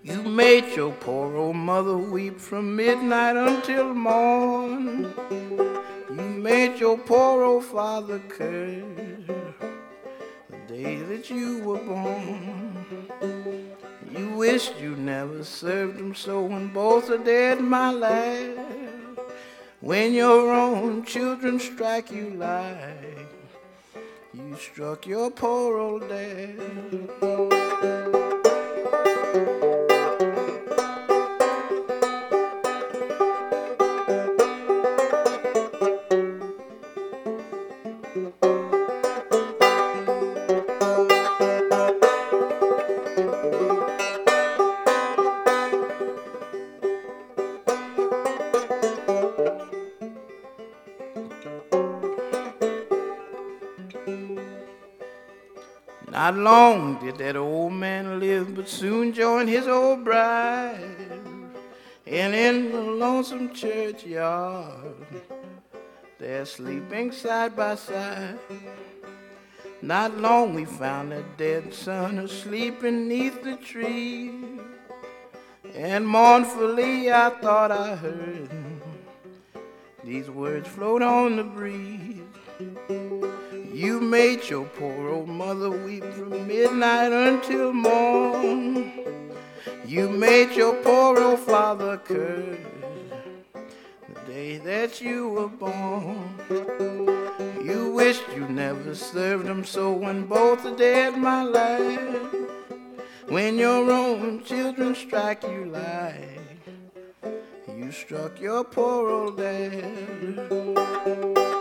You 0.03 0.23
made 0.23 0.73
your 0.73 0.93
poor 0.93 1.35
old 1.35 1.57
mother 1.57 1.97
weep 1.97 2.39
from 2.39 2.77
midnight 2.77 3.35
until 3.35 3.93
morn. 3.93 5.13
Made 6.17 6.79
your 6.79 6.97
poor 6.97 7.43
old 7.43 7.65
father 7.65 8.19
curse 8.27 9.27
the 10.49 10.57
day 10.67 10.95
that 10.95 11.29
you 11.29 11.61
were 11.63 11.77
born. 11.77 12.87
You 14.11 14.29
wished 14.35 14.79
you 14.79 14.95
never 14.95 15.43
served 15.43 15.99
them 15.99 16.15
so 16.15 16.43
when 16.43 16.69
both 16.69 17.11
are 17.11 17.19
dead, 17.19 17.61
my 17.61 17.91
lad. 17.91 18.57
When 19.79 20.13
your 20.13 20.51
own 20.51 21.05
children 21.05 21.59
strike 21.59 22.09
you 22.11 22.31
like 22.31 23.27
you 24.33 24.55
struck 24.55 25.05
your 25.05 25.29
poor 25.31 25.77
old 25.77 26.09
dad. 26.09 26.57
Long 56.47 56.97
did 56.99 57.17
that 57.17 57.35
old 57.35 57.73
man 57.73 58.21
live, 58.21 58.55
but 58.55 58.69
soon 58.69 59.11
joined 59.11 59.49
his 59.49 59.67
old 59.67 60.05
bride. 60.05 60.79
And 62.05 62.33
in 62.33 62.71
the 62.71 62.79
lonesome 62.79 63.53
churchyard, 63.53 64.95
they're 66.17 66.45
sleeping 66.45 67.11
side 67.11 67.53
by 67.53 67.75
side. 67.75 68.39
Not 69.81 70.17
long 70.17 70.53
we 70.53 70.63
found 70.63 71.11
a 71.11 71.23
dead 71.35 71.73
son 71.73 72.19
asleep 72.19 72.81
beneath 72.81 73.43
the 73.43 73.57
tree. 73.57 74.31
And 75.75 76.07
mournfully 76.07 77.11
I 77.11 77.29
thought 77.41 77.71
I 77.71 77.95
heard 77.97 78.49
these 80.01 80.29
words 80.29 80.69
float 80.69 81.01
on 81.01 81.35
the 81.35 81.43
breeze. 81.43 82.06
You 83.77 84.01
made 84.01 84.49
your 84.49 84.65
poor 84.65 85.09
old 85.09 85.29
mother 85.29 85.69
weep 85.69 86.03
from 86.15 86.47
midnight 86.47 87.11
until 87.11 87.71
morn. 87.71 88.91
You 89.85 90.09
made 90.09 90.55
your 90.55 90.81
poor 90.81 91.19
old 91.19 91.41
father 91.41 91.97
curse 91.97 92.57
the 94.15 94.19
day 94.25 94.57
that 94.57 94.99
you 94.99 95.29
were 95.29 95.47
born. 95.47 96.27
You 97.63 97.91
wished 97.93 98.23
you 98.35 98.49
never 98.49 98.95
served 98.95 99.45
him 99.45 99.63
so 99.63 99.91
when 99.91 100.25
both 100.25 100.65
are 100.65 100.75
dead, 100.75 101.15
my 101.15 101.43
lad. 101.43 102.19
When 103.27 103.59
your 103.59 103.91
own 103.91 104.43
children 104.43 104.95
strike 104.95 105.43
you 105.43 105.65
like 105.65 106.39
you 107.77 107.91
struck 107.91 108.41
your 108.41 108.63
poor 108.63 109.11
old 109.11 109.37
dad. 109.37 111.53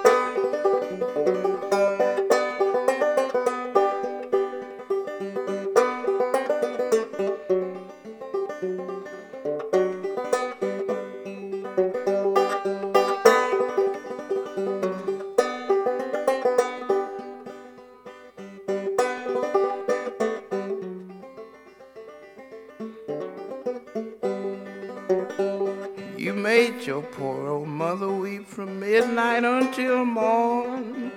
Morn. 30.04 31.12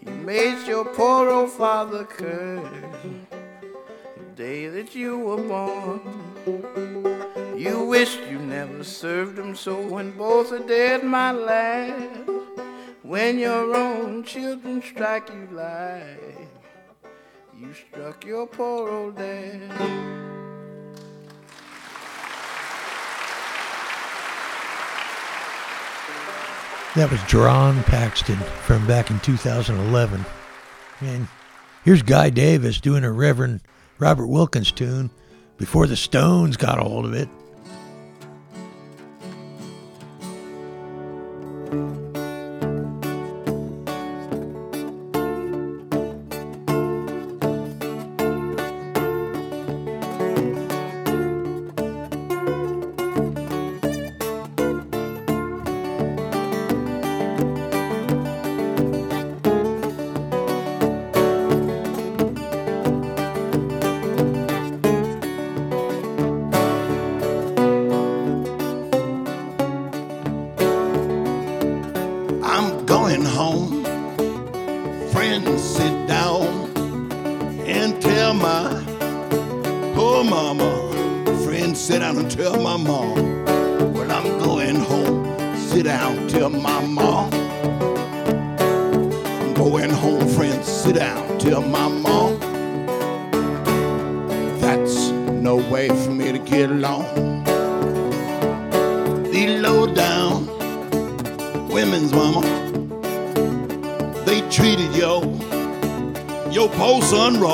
You 0.00 0.12
made 0.12 0.66
your 0.66 0.84
poor 0.84 1.28
old 1.28 1.50
father 1.50 2.04
curse 2.04 2.68
the 4.16 4.24
day 4.34 4.68
that 4.68 4.94
you 4.94 5.18
were 5.18 5.42
born. 5.42 6.00
You 7.56 7.84
wished 7.84 8.20
you 8.30 8.38
never 8.38 8.84
served 8.84 9.38
him 9.38 9.54
so 9.54 9.80
when 9.80 10.10
both 10.16 10.52
are 10.52 10.66
dead, 10.66 11.04
my 11.04 11.32
lad. 11.32 12.28
When 13.02 13.38
your 13.38 13.74
own 13.74 14.24
children 14.24 14.82
strike 14.82 15.28
you 15.30 15.48
like 15.52 16.48
you 17.58 17.72
struck 17.72 18.24
your 18.26 18.46
poor 18.46 18.90
old 18.90 19.16
dad. 19.16 20.35
That 26.96 27.10
was 27.10 27.20
Jerron 27.20 27.84
Paxton 27.84 28.36
from 28.36 28.86
back 28.86 29.10
in 29.10 29.20
2011. 29.20 30.24
And 31.02 31.28
here's 31.84 32.00
Guy 32.00 32.30
Davis 32.30 32.80
doing 32.80 33.04
a 33.04 33.12
Reverend 33.12 33.60
Robert 33.98 34.28
Wilkins 34.28 34.72
tune 34.72 35.10
before 35.58 35.86
the 35.86 35.94
Stones 35.94 36.56
got 36.56 36.78
a 36.78 36.82
hold 36.82 37.04
of 37.04 37.12
it. 37.12 37.28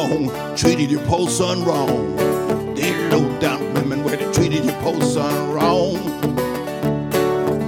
Treated 0.02 0.90
your 0.90 1.00
poor 1.06 1.28
son 1.28 1.64
wrong. 1.64 2.16
They 2.74 2.92
low 3.08 3.38
down 3.38 3.72
women 3.72 4.02
where 4.02 4.16
they 4.16 4.32
treated 4.32 4.64
your 4.64 4.74
poor 4.82 5.00
son 5.00 5.52
wrong. 5.52 5.94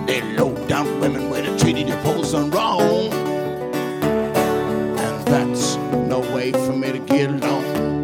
They 0.06 0.20
low 0.36 0.52
down 0.66 0.98
women 0.98 1.30
where 1.30 1.42
they 1.42 1.56
treated 1.58 1.86
your 1.86 1.96
poor 1.98 2.24
son 2.24 2.50
wrong. 2.50 3.12
And 4.98 5.26
that's 5.28 5.76
no 6.08 6.20
way 6.34 6.50
for 6.50 6.72
me 6.72 6.90
to 6.90 6.98
get 6.98 7.30
along. 7.30 8.02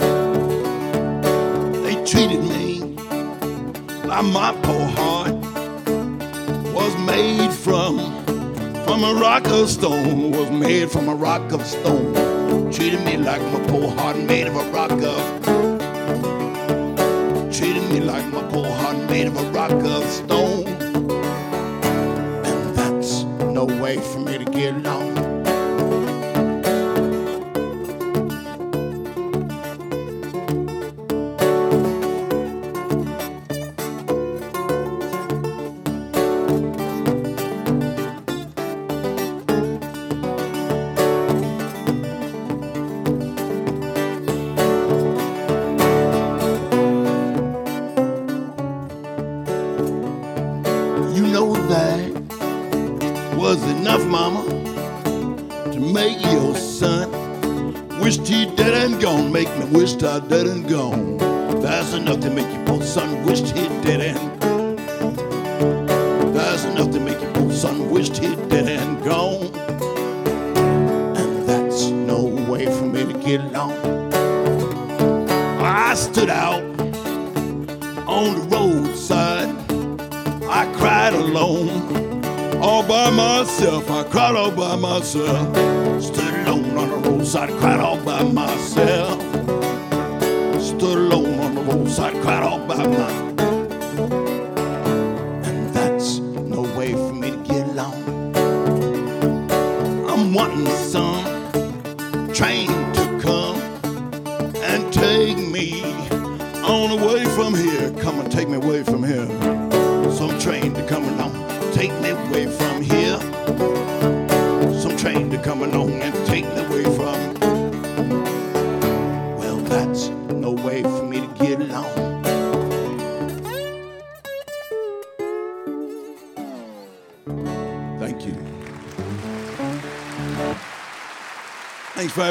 They 1.82 1.96
treated 2.04 2.44
me 2.44 2.80
like 4.04 4.24
my 4.26 4.56
poor 4.62 4.86
heart 4.96 5.34
was 6.72 6.96
made 7.04 7.52
from 7.52 7.98
from 8.84 9.02
a 9.02 9.14
rock 9.20 9.46
of 9.48 9.68
stone 9.68 10.30
was 10.30 10.50
made 10.50 10.90
from 10.90 11.08
a 11.08 11.14
rock 11.14 11.50
of 11.52 11.64
stone 11.66 12.29
treated 12.80 13.04
me 13.04 13.18
like 13.18 13.42
my 13.52 13.60
poor 13.66 13.90
heart 13.90 14.16
made 14.16 14.46
of 14.46 14.56
a 14.56 14.64
rock 14.72 14.90
of 14.90 15.20
treated 17.52 17.86
me 17.90 18.00
like 18.00 18.24
my 18.28 18.42
poor 18.50 18.70
heart 18.70 18.96
made 19.10 19.26
of 19.26 19.36
a 19.36 19.42
rock 19.50 19.70
of 19.70 20.02
stone 20.06 20.69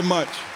Much. 0.01 0.48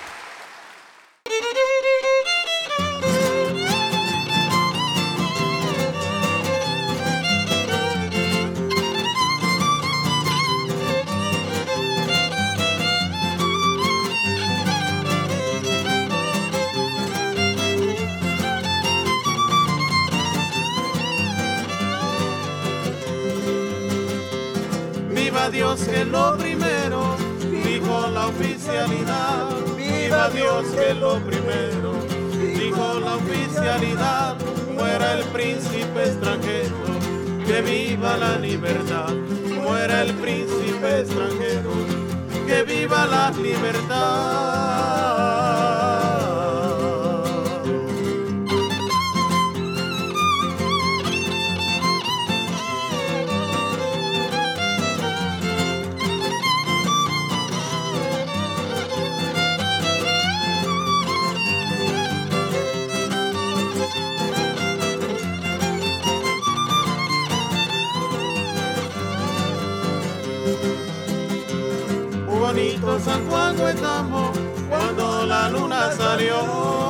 Bonito 72.54 73.00
San 73.00 73.28
Juan 73.28 73.60
estamos. 73.60 74.38
Cuando 74.70 75.26
la 75.26 75.50
luna 75.50 75.92
salió, 75.92 76.38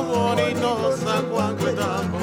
bonito 0.04 0.94
San 0.96 1.24
Juan 1.30 1.56
estamos. 1.58 2.22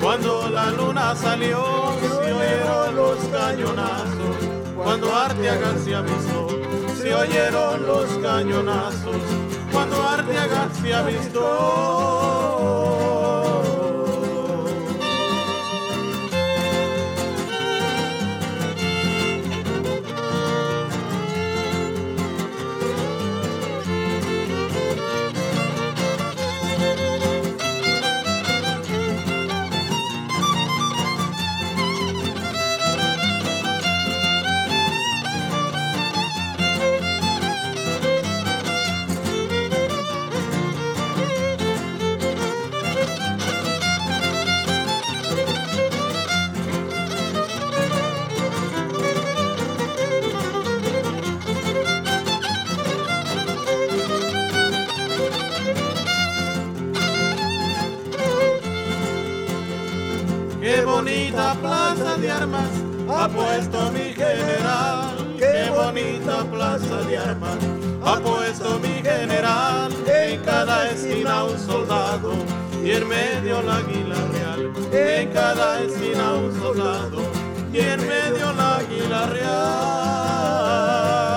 Cuando 0.00 0.50
la 0.50 0.70
luna 0.70 1.14
salió, 1.16 1.64
se 2.00 2.32
oyeron 2.32 2.94
los 2.94 3.18
cañonazos, 3.32 4.36
cuando 4.76 5.14
Arteaga 5.16 5.78
se 5.82 5.94
avisó, 5.94 6.48
se 7.00 7.14
oyeron 7.14 7.86
los 7.86 8.10
cañonazos, 8.18 9.16
cuando 9.72 10.02
Arteaga 10.06 10.68
se 10.82 10.92
avistó. 10.94 12.34
Armas 62.36 62.70
ha 63.08 63.28
puesto 63.28 63.92
mi 63.92 64.12
general. 64.14 65.36
Qué 65.38 65.70
bonita 65.70 66.44
plaza 66.50 66.96
de 67.08 67.18
armas 67.18 67.58
ha 68.04 68.20
puesto 68.20 68.78
mi 68.80 69.02
general. 69.02 69.92
En 70.06 70.40
cada 70.42 70.90
esquina 70.90 71.44
un 71.44 71.58
soldado 71.58 72.32
y 72.82 72.90
en 72.90 73.08
medio 73.08 73.62
la 73.62 73.76
águila 73.76 74.16
real. 74.32 74.72
En 74.92 75.32
cada 75.32 75.80
esquina 75.82 76.34
un 76.34 76.52
soldado 76.60 77.22
y 77.72 77.78
en 77.78 78.00
medio 78.00 78.52
la 78.52 78.76
águila 78.76 79.26
real. 79.26 81.33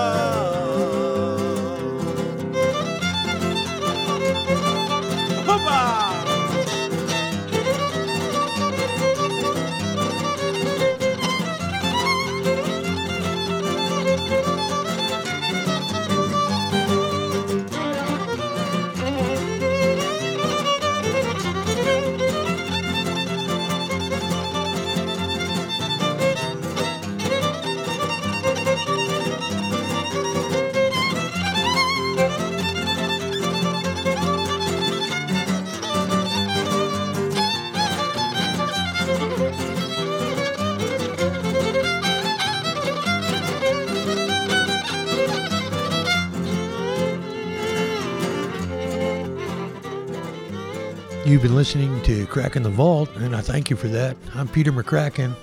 Listening 51.58 52.00
to 52.04 52.24
Cracking 52.26 52.62
the 52.62 52.70
Vault, 52.70 53.10
and 53.16 53.34
I 53.34 53.40
thank 53.40 53.68
you 53.68 53.74
for 53.74 53.88
that. 53.88 54.16
I'm 54.36 54.46
Peter 54.46 54.70
McCracken. 54.70 55.34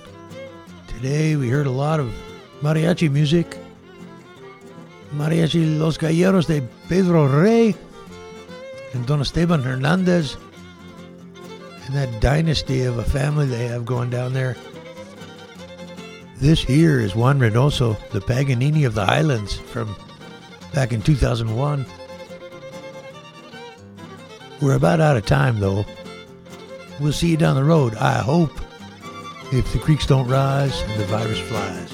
Today 0.88 1.36
we 1.36 1.50
heard 1.50 1.66
a 1.66 1.70
lot 1.70 2.00
of 2.00 2.10
mariachi 2.62 3.10
music. 3.10 3.58
Mariachi 5.12 5.78
Los 5.78 5.98
Galleros 5.98 6.46
de 6.46 6.66
Pedro 6.88 7.26
Rey 7.26 7.74
and 8.94 9.06
Don 9.06 9.20
Esteban 9.20 9.62
Hernandez. 9.62 10.38
And 11.84 11.94
that 11.94 12.18
dynasty 12.22 12.84
of 12.84 12.96
a 12.96 13.04
family 13.04 13.44
they 13.44 13.66
have 13.66 13.84
going 13.84 14.08
down 14.08 14.32
there. 14.32 14.56
This 16.38 16.62
here 16.62 16.98
is 16.98 17.14
Juan 17.14 17.38
Reynoso, 17.38 17.94
the 18.08 18.22
Paganini 18.22 18.84
of 18.84 18.94
the 18.94 19.04
Highlands 19.04 19.58
from 19.58 19.94
back 20.72 20.94
in 20.94 21.02
2001. 21.02 21.84
We're 24.62 24.76
about 24.76 25.02
out 25.02 25.18
of 25.18 25.26
time, 25.26 25.60
though. 25.60 25.84
We'll 26.98 27.12
see 27.12 27.30
you 27.30 27.36
down 27.36 27.56
the 27.56 27.64
road, 27.64 27.94
I 27.96 28.18
hope, 28.18 28.52
if 29.52 29.70
the 29.72 29.78
creeks 29.78 30.06
don't 30.06 30.26
rise 30.26 30.82
the 30.96 31.04
virus 31.04 31.38
flies. 31.40 31.92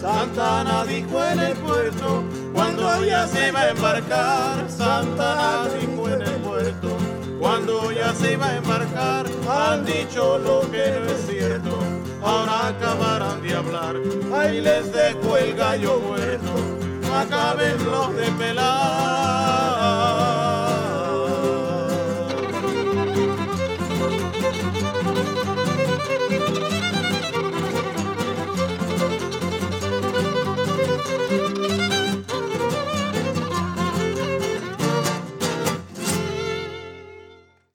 Santa 0.00 0.60
Ana 0.60 0.84
dijo 0.86 1.22
en 1.32 1.40
el 1.40 1.56
puerto, 1.56 2.24
cuando 2.54 3.02
ella 3.02 3.26
se 3.28 3.48
iba 3.48 3.60
a 3.60 3.70
embarcar. 3.70 4.70
Santa 4.70 5.32
Ana 5.32 5.68
dijo 5.74 6.08
en 6.08 6.22
el 6.22 6.40
puerto, 6.40 6.96
cuando 7.38 7.90
ella 7.90 8.14
se 8.14 8.32
iba 8.32 8.46
a 8.46 8.56
embarcar. 8.56 9.26
Han 9.48 9.84
dicho 9.84 10.38
lo 10.38 10.62
que 10.70 10.98
no 10.98 11.10
es 11.10 11.26
cierto, 11.28 11.78
ahora 12.22 12.68
acabarán 12.68 13.42
de 13.42 13.54
hablar. 13.54 13.96
Ahí 14.34 14.60
les 14.60 14.90
dejo 14.90 15.36
el 15.36 15.54
gallo 15.54 16.00
muerto, 16.00 16.75
acaben 17.14 17.84
los 17.84 18.14
de 18.14 18.30
pelar. 18.32 19.86